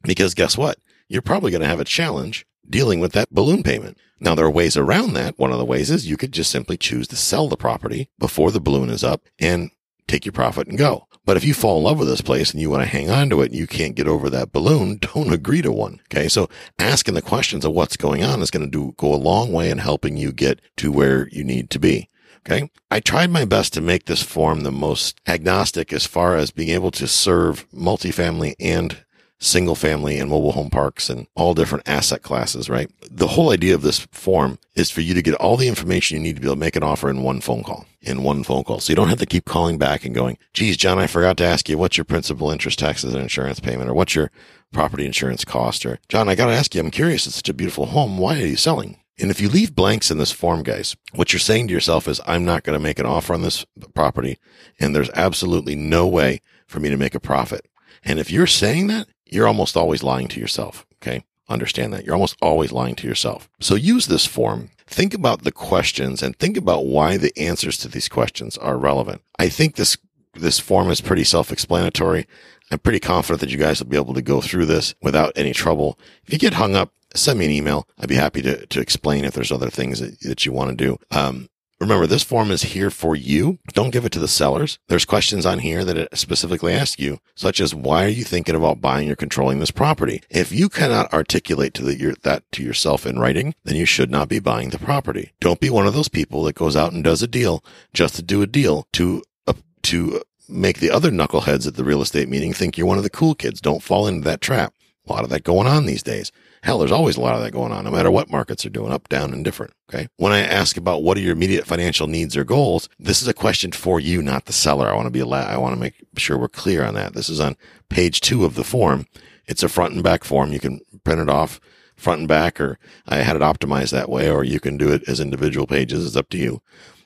Because 0.03 0.35
guess 0.35 0.59
what? 0.59 0.79
You're 1.09 1.23
probably 1.23 1.51
going 1.51 1.63
to 1.63 1.69
have 1.69 1.81
a 1.81 1.85
challenge 1.85 2.45
dealing 2.69 3.01
with 3.01 3.13
that 3.13 3.31
balloon 3.31 3.63
payment. 3.63 3.97
Now, 4.21 4.35
there 4.35 4.47
are 4.47 4.51
ways 4.51 4.77
around 4.77 5.15
that. 5.15 5.39
One 5.39 5.51
of 5.51 5.59
the 5.59 5.65
ways 5.65 5.91
is 5.91 6.09
you 6.09 6.17
could 6.17 6.33
just 6.33 6.51
simply 6.51 6.77
choose 6.77 7.09
to 7.09 7.17
sell 7.17 7.49
the 7.49 7.57
property 7.57 8.11
before 8.19 8.51
the 8.51 8.61
balloon 8.61 8.91
is 8.91 9.03
up 9.03 9.23
and 9.39 9.71
take 10.07 10.25
your 10.25 10.33
profit 10.33 10.69
and 10.69 10.79
go. 10.79 11.07
But 11.25 11.37
if 11.37 11.45
you 11.45 11.55
fall 11.55 11.79
in 11.79 11.85
love 11.85 11.99
with 11.99 12.09
this 12.09 12.21
place 12.21 12.51
and 12.51 12.61
you 12.61 12.69
want 12.69 12.83
to 12.83 12.89
hang 12.89 13.09
on 13.09 13.31
to 13.31 13.43
it 13.43 13.51
and 13.51 13.55
you 13.55 13.67
can't 13.67 13.95
get 13.95 14.09
over 14.09 14.29
that 14.31 14.53
balloon, 14.53 14.99
don't 15.15 15.33
agree 15.33 15.63
to 15.63 15.71
one. 15.71 16.01
Okay. 16.13 16.29
So 16.29 16.49
asking 16.79 17.15
the 17.15 17.23
questions 17.23 17.65
of 17.65 17.73
what's 17.73 17.97
going 17.97 18.25
on 18.25 18.43
is 18.43 18.51
going 18.51 18.65
to 18.65 18.71
do, 18.71 18.95
go 18.97 19.15
a 19.15 19.17
long 19.17 19.53
way 19.53 19.71
in 19.71 19.79
helping 19.79 20.17
you 20.17 20.33
get 20.33 20.61
to 20.79 20.91
where 20.91 21.29
you 21.31 21.45
need 21.45 21.71
to 21.71 21.79
be. 21.79 22.09
Okay. 22.45 22.71
I 22.91 22.99
tried 22.99 23.31
my 23.31 23.45
best 23.45 23.73
to 23.75 23.81
make 23.81 24.07
this 24.07 24.23
form 24.23 24.61
the 24.63 24.73
most 24.73 25.21
agnostic 25.29 25.93
as 25.93 26.07
far 26.07 26.37
as 26.37 26.51
being 26.51 26.71
able 26.71 26.91
to 26.93 27.07
serve 27.07 27.69
multifamily 27.71 28.55
and 28.59 29.05
single 29.43 29.75
family 29.75 30.19
and 30.19 30.31
mobile 30.31 30.53
home 30.53 30.71
parks 30.71 31.11
and 31.11 31.27
all 31.35 31.53
different 31.53 31.87
asset 31.89 32.23
classes, 32.23 32.71
right? 32.71 32.91
The 33.11 33.29
whole 33.29 33.51
idea 33.51 33.75
of 33.75 33.83
this 33.83 34.07
form 34.13 34.59
is 34.75 34.91
for 34.91 35.01
you 35.01 35.15
to 35.15 35.23
get 35.23 35.35
all 35.35 35.57
the 35.57 35.69
information 35.69 36.17
you 36.17 36.23
need 36.23 36.37
to 36.37 36.41
be 36.41 36.47
able 36.47 36.55
to 36.55 36.61
make 36.61 36.77
an 36.77 36.85
offer 36.85 37.11
in 37.11 37.23
one 37.23 37.41
phone 37.41 37.65
call, 37.65 37.87
in 38.01 38.23
one 38.23 38.45
phone 38.45 38.63
call. 38.63 38.79
So 38.79 38.93
you 38.93 38.97
don't 38.97 39.09
have 39.09 39.19
to 39.19 39.27
keep 39.27 39.45
calling 39.45 39.79
back 39.79 40.05
and 40.05 40.15
going, 40.15 40.39
geez, 40.55 40.77
John, 40.77 40.99
I 40.99 41.09
forgot 41.09 41.37
to 41.39 41.45
ask 41.45 41.69
you 41.69 41.77
what's 41.77 41.97
your 41.97 42.05
principal 42.05 42.51
interest 42.51 42.79
taxes 42.79 43.13
and 43.13 43.23
insurance 43.23 43.59
payment 43.59 43.91
or 43.91 43.95
what's 43.95 44.15
your 44.15 44.31
property 44.73 45.05
insurance 45.05 45.45
cost 45.45 45.85
or 45.85 45.99
John, 46.09 46.29
I 46.29 46.35
got 46.35 46.47
to 46.47 46.53
ask 46.53 46.75
you, 46.75 46.81
I'm 46.81 46.91
curious. 46.91 47.27
It's 47.27 47.37
such 47.37 47.49
a 47.49 47.55
beautiful 47.55 47.87
home. 47.87 48.19
Why 48.19 48.41
are 48.41 48.47
you 48.47 48.57
selling? 48.57 48.99
And 49.19 49.31
if 49.31 49.41
you 49.41 49.49
leave 49.49 49.75
blanks 49.75 50.11
in 50.11 50.19
this 50.19 50.33
form, 50.33 50.63
guys, 50.63 50.97
what 51.13 51.33
you're 51.33 51.41
saying 51.41 51.69
to 51.69 51.75
yourself 51.75 52.09
is, 52.09 52.21
I'm 52.27 52.45
not 52.45 52.63
going 52.63 52.79
to 52.79 52.83
make 52.83 52.99
an 52.99 53.07
offer 53.07 53.35
on 53.35 53.43
this 53.43 53.67
property 53.95 54.39
and 54.79 54.95
there's 54.95 55.11
absolutely 55.11 55.75
no 55.75 56.07
way 56.07 56.41
for 56.67 56.81
me 56.81 56.89
to 56.89 56.97
make 56.97 57.15
a 57.15 57.21
profit. 57.21 57.67
And 58.05 58.19
if 58.19 58.31
you're 58.31 58.47
saying 58.47 58.87
that, 58.87 59.09
you're 59.33 59.49
almost 59.49 59.77
always 59.77 60.03
lying 60.03 60.29
to 60.29 60.41
yourself. 60.41 60.87
Okay. 61.03 61.25
Understand 61.49 61.93
that. 61.93 62.05
You're 62.05 62.15
almost 62.15 62.37
always 62.41 62.73
lying 62.73 62.95
to 62.97 63.07
yourself. 63.07 63.49
So 63.61 63.75
use 63.75 64.07
this 64.07 64.27
form. 64.27 64.71
Think 64.87 65.13
about 65.13 65.43
the 65.43 65.53
questions 65.53 66.23
and 66.23 66.37
think 66.37 66.57
about 66.57 66.87
why 66.87 67.17
the 67.17 67.37
answers 67.37 67.77
to 67.79 67.89
these 67.89 68.09
questions 68.09 68.57
are 68.59 68.79
relevant. 68.79 69.23
I 69.39 69.49
think 69.49 69.75
this, 69.75 69.99
this 70.35 70.59
form 70.59 70.91
is 70.91 71.01
pretty 71.01 71.25
self-explanatory. 71.25 72.27
I'm 72.71 72.79
pretty 72.79 73.01
confident 73.01 73.41
that 73.41 73.51
you 73.51 73.59
guys 73.59 73.81
will 73.81 73.91
be 73.91 73.97
able 73.97 74.15
to 74.15 74.23
go 74.23 74.41
through 74.41 74.67
this 74.67 74.95
without 75.03 75.33
any 75.37 75.53
trouble. 75.53 75.99
If 76.25 76.33
you 76.33 76.39
get 76.39 76.55
hung 76.55 76.77
up, 76.77 76.93
send 77.15 77.39
me 77.39 77.45
an 77.45 77.51
email. 77.51 77.87
I'd 77.99 78.09
be 78.09 78.15
happy 78.15 78.41
to, 78.43 78.65
to 78.65 78.81
explain 78.81 79.25
if 79.25 79.35
there's 79.35 79.53
other 79.53 79.69
things 79.69 80.01
that, 80.01 80.21
that 80.21 80.47
you 80.47 80.53
want 80.53 80.71
to 80.71 80.77
do. 80.85 80.99
Um, 81.11 81.49
Remember, 81.83 82.07
this 82.07 82.23
form 82.23 82.53
is 82.53 82.63
here 82.63 82.91
for 82.91 83.17
you. 83.17 83.59
Don't 83.73 83.91
give 83.91 84.05
it 84.05 84.13
to 84.13 84.21
the 84.21 84.29
sellers. 84.29 84.79
There's 84.87 85.05
questions 85.05 85.45
on 85.45 85.59
here 85.59 85.85
that 85.85 85.99
it 85.99 86.17
specifically 86.17 86.73
asks 86.73 87.01
you, 87.01 87.19
such 87.35 87.61
as 87.61 87.75
why 87.75 88.05
are 88.05 88.09
you 88.09 88.23
thinking 88.23 88.55
about 88.55 88.81
buying 88.81 89.11
or 89.11 89.17
controlling 89.17 89.59
this 89.59 89.73
property? 89.73 90.23
If 90.31 90.53
you 90.53 90.69
cannot 90.69 91.13
articulate 91.13 91.75
to 91.75 91.83
the, 91.83 91.99
your, 91.99 92.15
that 92.23 92.45
to 92.53 92.63
yourself 92.63 93.05
in 93.05 93.19
writing, 93.19 93.57
then 93.65 93.75
you 93.75 93.85
should 93.85 94.13
not 94.13 94.29
be 94.29 94.39
buying 94.39 94.71
the 94.71 94.79
property. 94.79 95.33
Don't 95.41 95.59
be 95.59 95.71
one 95.71 95.89
of 95.89 95.93
those 95.93 96.07
people 96.07 96.45
that 96.45 96.55
goes 96.55 96.77
out 96.77 96.93
and 96.93 97.03
does 97.03 97.21
a 97.21 97.27
deal 97.27 97.65
just 97.93 98.15
to 98.15 98.23
do 98.23 98.43
a 98.43 98.47
deal 98.47 98.87
to, 98.93 99.25
uh, 99.49 99.55
to 99.83 100.23
make 100.49 100.79
the 100.79 100.93
other 100.93 101.11
knuckleheads 101.11 101.67
at 101.67 101.75
the 101.75 101.83
real 101.83 102.01
estate 102.01 102.29
meeting 102.29 102.53
think 102.53 102.79
you're 102.79 102.87
one 102.87 102.99
of 102.99 103.05
the 103.05 103.11
cool 103.11 103.35
kids. 103.35 103.61
Don't 103.61 103.83
fall 103.83 104.07
into 104.07 104.23
that 104.23 104.41
trap. 104.41 104.73
A 105.09 105.13
lot 105.13 105.25
of 105.25 105.31
that 105.31 105.43
going 105.43 105.67
on 105.67 105.87
these 105.87 106.05
days. 106.05 106.31
Hell, 106.63 106.79
there's 106.79 106.93
always 106.93 107.17
a 107.17 107.21
lot 107.21 107.35
of 107.35 107.43
that 107.43 107.51
going 107.51 107.73
on, 107.73 107.85
no 107.85 107.91
matter 107.91 108.11
what 108.11 108.31
markets 108.31 108.65
are 108.65 108.71
doing, 108.71 108.93
up, 108.93 109.09
down, 109.09 109.33
and 109.33 109.45
different. 109.45 109.73
Okay. 109.93 110.07
When 110.17 110.33
I 110.33 110.41
ask 110.41 110.77
about 110.77 111.03
what 111.03 111.17
are 111.17 111.21
your 111.21 111.33
immediate 111.33 111.67
financial 111.67 112.07
needs 112.07 112.37
or 112.37 112.45
goals, 112.45 112.89
this 113.01 113.21
is 113.21 113.27
a 113.27 113.35
question 113.35 113.73
for 113.73 113.99
you, 113.99 114.23
not 114.23 114.45
the 114.45 114.53
seller. 114.53 114.89
I 114.89 114.95
want 114.95 115.07
to 115.07 115.11
be 115.11 115.21
allowed, 115.21 115.51
I 115.51 115.57
want 115.57 115.75
to 115.75 115.81
make 115.81 115.95
sure 116.17 116.39
we're 116.39 116.49
clear 116.49 116.85
on 116.85 116.95
that. 116.95 117.15
This 117.15 117.29
is 117.29 117.41
on 117.41 117.57
page 117.89 118.21
two 118.21 118.45
of 118.45 118.55
the 118.55 118.63
form. 118.63 119.07
It's 119.47 119.65
a 119.65 119.69
front 119.69 119.95
and 119.95 120.05
back 120.05 120.23
form. 120.23 120.53
You 120.53 120.61
can 120.61 120.81
print 121.03 121.21
it 121.21 121.29
off 121.29 121.61
front 121.97 122.21
and 122.21 122.29
back, 122.29 122.61
or 122.61 122.79
I 123.09 123.17
had 123.17 123.35
it 123.35 123.43
optimized 123.43 123.91
that 123.91 124.09
way, 124.09 124.31
or 124.31 124.45
you 124.45 124.61
can 124.61 124.77
do 124.77 124.93
it 124.93 125.03
as 125.09 125.19
individual 125.19 125.67
pages. 125.67 126.07
It's 126.07 126.17
up 126.17 126.29
to 126.31 126.39
you. 126.39 126.63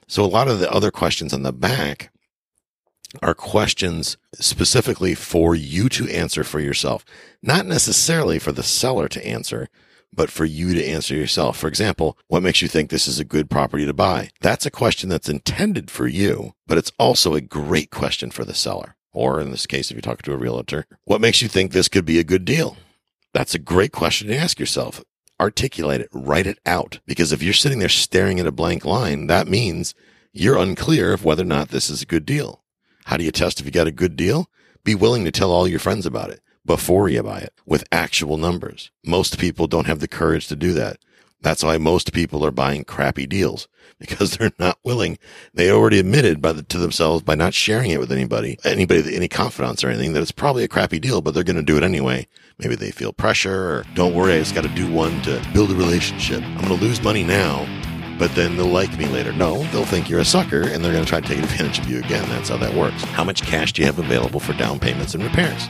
So 0.07 0.23
a 0.23 0.27
lot 0.27 0.49
of 0.49 0.61
the 0.61 0.71
other 0.71 0.91
questions 0.91 1.33
on 1.33 1.43
the 1.43 1.53
back 1.53 2.11
are 3.23 3.35
questions 3.35 4.17
specifically 4.35 5.15
for 5.15 5.55
you 5.55 5.89
to 5.91 6.09
answer 6.09 6.45
for 6.45 6.61
yourself, 6.61 7.05
not 7.43 7.67
necessarily 7.67 8.39
for 8.39 8.53
the 8.53 8.63
seller 8.63 9.09
to 9.09 9.27
answer, 9.27 9.69
but 10.13 10.31
for 10.31 10.45
you 10.45 10.75
to 10.75 10.85
answer 10.85 11.15
yourself. 11.15 11.57
For 11.57 11.69
example, 11.69 12.19
what 12.29 12.43
makes 12.43 12.63
you 12.63 12.69
think 12.69 12.91
this 12.91 13.07
is 13.07 13.21
a 13.21 13.25
good 13.25 13.51
property 13.51 13.85
to 13.87 13.93
buy? 13.93 14.31
That's 14.41 14.67
a 14.67 14.71
question 14.71 15.09
that's 15.09 15.29
intended 15.29 15.91
for 15.91 16.07
you, 16.07 16.55
but 16.67 16.79
it's 16.79 16.93
also 16.99 17.35
a 17.35 17.41
great 17.41 17.91
question 17.91 18.31
for 18.31 18.45
the 18.45 18.55
seller. 18.55 18.97
Or 19.13 19.41
in 19.41 19.51
this 19.51 19.67
case, 19.67 19.91
if 19.91 19.95
you're 19.95 20.03
talking 20.03 20.25
to 20.25 20.35
a 20.35 20.39
realtor, 20.39 20.87
what 21.05 21.21
makes 21.21 21.41
you 21.41 21.49
think 21.49 21.73
this 21.73 21.89
could 21.89 22.05
be 22.05 22.19
a 22.19 22.25
good 22.25 22.45
deal? 22.45 22.77
That's 23.33 23.55
a 23.55 23.59
great 23.59 23.93
question 23.93 24.29
to 24.29 24.37
ask 24.37 24.59
yourself. 24.59 25.03
Articulate 25.39 26.01
it, 26.03 26.09
write 26.13 26.47
it 26.47 26.59
out. 26.65 27.01
Because 27.07 27.33
if 27.33 27.43
you're 27.43 27.53
sitting 27.55 27.79
there 27.79 27.89
staring 27.89 28.41
at 28.41 28.47
a 28.47 28.53
blank 28.53 28.85
line, 28.85 29.27
that 29.27 29.49
means 29.49 29.95
you're 30.33 30.59
unclear 30.59 31.13
of 31.13 31.25
whether 31.25 31.43
or 31.43 31.47
not 31.47 31.69
this 31.69 31.89
is 31.91 32.03
a 32.03 32.07
good 32.07 32.27
deal. 32.27 32.63
How 33.07 33.17
do 33.17 33.23
you 33.23 33.31
test 33.31 33.61
if 33.61 33.67
you 33.67 33.71
got 33.71 33.87
a 33.87 33.93
good 33.93 34.17
deal? 34.17 34.51
Be 34.83 34.97
willing 34.97 35.25
to 35.25 35.31
tell 35.31 35.53
all 35.53 35.69
your 35.69 35.79
friends 35.79 36.07
about 36.07 36.31
it 36.31 36.41
before 36.65 37.09
you 37.09 37.23
buy 37.23 37.39
it 37.39 37.53
with 37.65 37.85
actual 37.93 38.37
numbers. 38.37 38.91
Most 39.05 39.39
people 39.39 39.69
don't 39.69 39.87
have 39.87 40.01
the 40.01 40.09
courage 40.09 40.49
to 40.49 40.57
do 40.57 40.73
that. 40.73 40.99
That's 41.41 41.63
why 41.63 41.79
most 41.79 42.13
people 42.13 42.45
are 42.45 42.51
buying 42.51 42.83
crappy 42.83 43.25
deals 43.25 43.69
because 44.01 44.33
they're 44.37 44.51
not 44.59 44.81
willing. 44.83 45.19
They 45.55 45.71
already 45.71 46.01
admitted 46.01 46.43
the, 46.43 46.65
to 46.65 46.79
themselves 46.79 47.23
by 47.23 47.37
not 47.37 47.55
sharing 47.55 47.93
it 47.93 48.01
with 48.01 48.11
anybody, 48.11 48.59
anybody, 48.65 49.15
any 49.15 49.29
confidants 49.29 49.85
or 49.85 49.89
anything 49.89 50.13
that 50.15 50.23
it's 50.23 50.33
probably 50.33 50.65
a 50.65 50.69
crappy 50.69 50.99
deal, 50.99 51.21
but 51.21 51.33
they're 51.33 51.45
going 51.45 51.55
to 51.55 51.63
do 51.63 51.77
it 51.77 51.85
anyway. 51.85 52.27
Maybe 52.59 52.75
they 52.75 52.91
feel 52.91 53.13
pressure 53.13 53.71
or 53.71 53.85
don't 53.95 54.15
worry. 54.15 54.33
I 54.33 54.39
just 54.41 54.57
got 54.57 54.65
to 54.65 54.75
do 54.75 54.93
one 54.93 55.23
to 55.23 55.41
build 55.55 55.71
a 55.71 55.77
relationship. 55.77 56.43
I'm 56.43 56.67
going 56.67 56.77
to 56.77 56.85
lose 56.85 57.01
money 57.01 57.23
now 57.23 57.69
but 58.19 58.35
then 58.35 58.57
they'll 58.57 58.67
like 58.67 58.97
me 58.99 59.07
later. 59.07 59.33
No, 59.33 59.63
they'll 59.65 59.85
think 59.85 60.09
you're 60.09 60.21
a 60.21 60.25
sucker 60.25 60.63
and 60.63 60.85
they're 60.85 60.93
going 60.93 61.05
to 61.05 61.09
try 61.09 61.21
to 61.21 61.27
take 61.29 61.39
advantage 61.39 61.79
of 61.79 61.89
you 61.89 61.99
again. 61.99 62.29
That's 62.29 62.49
how 62.49 62.57
that 62.59 62.75
works. 62.75 63.03
How 63.05 63.25
much 63.25 63.43
cash 63.43 63.73
do 63.73 63.83
you 63.83 63.87
have 63.87 63.99
available 63.99 64.41
for 64.41 64.53
down 64.55 64.79
payments 64.79 65.15
and 65.15 65.23
repairs? 65.23 65.69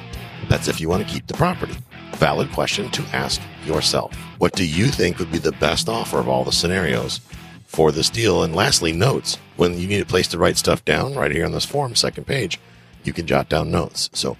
That's 0.48 0.68
if 0.68 0.80
you 0.80 0.88
want 0.88 1.06
to 1.06 1.12
keep 1.12 1.26
the 1.26 1.34
property. 1.34 1.74
Valid 2.14 2.50
question 2.52 2.90
to 2.92 3.02
ask 3.12 3.40
yourself. 3.64 4.14
What 4.38 4.52
do 4.52 4.64
you 4.64 4.86
think 4.86 5.18
would 5.18 5.32
be 5.32 5.38
the 5.38 5.52
best 5.52 5.88
offer 5.88 6.18
of 6.18 6.28
all 6.28 6.44
the 6.44 6.52
scenarios 6.52 7.20
for 7.64 7.90
this 7.90 8.10
deal? 8.10 8.42
And 8.42 8.54
lastly, 8.54 8.92
notes. 8.92 9.38
When 9.56 9.78
you 9.78 9.88
need 9.88 10.02
a 10.02 10.06
place 10.06 10.28
to 10.28 10.38
write 10.38 10.56
stuff 10.56 10.84
down, 10.84 11.14
right 11.14 11.32
here 11.32 11.44
on 11.44 11.52
this 11.52 11.64
form, 11.64 11.94
second 11.94 12.26
page, 12.26 12.60
you 13.04 13.12
can 13.12 13.26
jot 13.26 13.48
down 13.48 13.70
notes. 13.70 14.10
So 14.12 14.36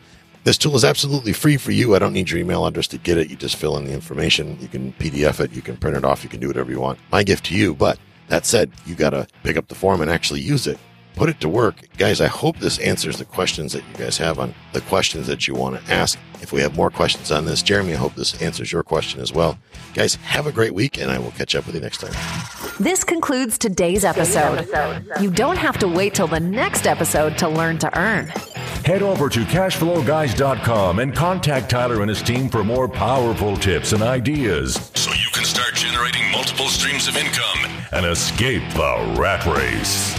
this 0.47 0.57
tool 0.57 0.77
is 0.77 0.85
absolutely 0.85 1.33
free 1.33 1.57
for 1.57 1.73
you. 1.73 1.97
I 1.97 1.99
don't 1.99 2.13
need 2.13 2.31
your 2.31 2.39
email 2.39 2.65
address 2.67 2.87
to 2.89 2.99
get 2.99 3.19
it. 3.19 3.29
You 3.29 3.35
just 3.35 3.57
fill 3.57 3.77
in 3.79 3.85
the 3.85 3.93
information. 3.93 4.57
You 4.61 4.69
can 4.69 4.93
PDF 4.93 5.41
it. 5.41 5.51
You 5.51 5.61
can 5.61 5.77
print 5.77 5.97
it 5.97 6.05
off. 6.05 6.23
You 6.23 6.31
can 6.31 6.39
do 6.39 6.47
whatever 6.47 6.71
you 6.71 6.79
want. 6.79 7.01
My 7.11 7.25
gift 7.25 7.47
to 7.47 7.55
you. 7.57 7.75
But 7.75 7.99
that 8.29 8.47
said, 8.47 8.71
you 8.87 8.95
got 8.95 9.11
to 9.11 9.27
pick 9.43 9.57
up 9.57 9.67
the 9.67 9.75
form 9.75 10.01
and 10.01 10.09
actually 10.09 10.43
use 10.43 10.69
it. 10.69 10.79
Put 11.17 11.31
it 11.31 11.41
to 11.41 11.49
work. 11.49 11.77
Guys, 11.97 12.21
I 12.21 12.27
hope 12.27 12.59
this 12.59 12.79
answers 12.79 13.17
the 13.17 13.25
questions 13.25 13.73
that 13.73 13.83
you 13.91 13.95
guys 13.97 14.19
have 14.19 14.39
on 14.39 14.55
the 14.75 14.83
questions 14.83 15.27
that 15.27 15.49
you 15.49 15.55
want 15.55 15.83
to 15.83 15.93
ask. 15.93 16.19
If 16.43 16.53
we 16.53 16.61
have 16.61 16.77
more 16.77 16.91
questions 16.91 17.33
on 17.33 17.47
this, 17.47 17.63
Jeremy, 17.63 17.95
I 17.95 17.97
hope 17.97 18.15
this 18.15 18.41
answers 18.43 18.71
your 18.71 18.83
question 18.83 19.23
as 19.23 19.33
well. 19.33 19.59
Guys, 19.95 20.17
have 20.17 20.47
a 20.47 20.53
great 20.53 20.75
week 20.75 20.99
and 20.99 21.11
I 21.11 21.19
will 21.19 21.31
catch 21.31 21.55
up 21.57 21.65
with 21.65 21.75
you 21.75 21.81
next 21.81 22.03
time. 22.03 22.13
This 22.79 23.03
concludes 23.03 23.57
today's 23.57 24.05
episode. 24.05 24.69
You 25.19 25.31
don't 25.31 25.57
have 25.57 25.79
to 25.79 25.89
wait 25.89 26.15
till 26.15 26.27
the 26.27 26.39
next 26.39 26.87
episode 26.87 27.39
to 27.39 27.49
learn 27.49 27.79
to 27.79 27.99
earn. 27.99 28.27
Head 28.85 29.01
over 29.03 29.31
to 29.31 29.41
cashflowguys.com 29.41 30.99
and 30.99 31.17
contact 31.17 31.71
Tyler 31.71 32.03
and 32.03 32.11
his 32.11 32.23
team 32.23 32.51
for 32.51 32.63
more 32.63 32.89
powerful 32.89 33.57
tips 33.57 33.95
and 33.95 34.03
ideas 34.03 34.91
so 34.95 35.11
you 35.13 35.31
can 35.33 35.45
start 35.45 35.75
generating 35.75 36.31
multiple 36.31 36.69
streams 36.69 37.09
of 37.09 37.17
income 37.17 37.73
and 37.93 38.05
escape 38.05 38.63
the 38.75 39.15
rat 39.19 39.47
race. 39.47 40.15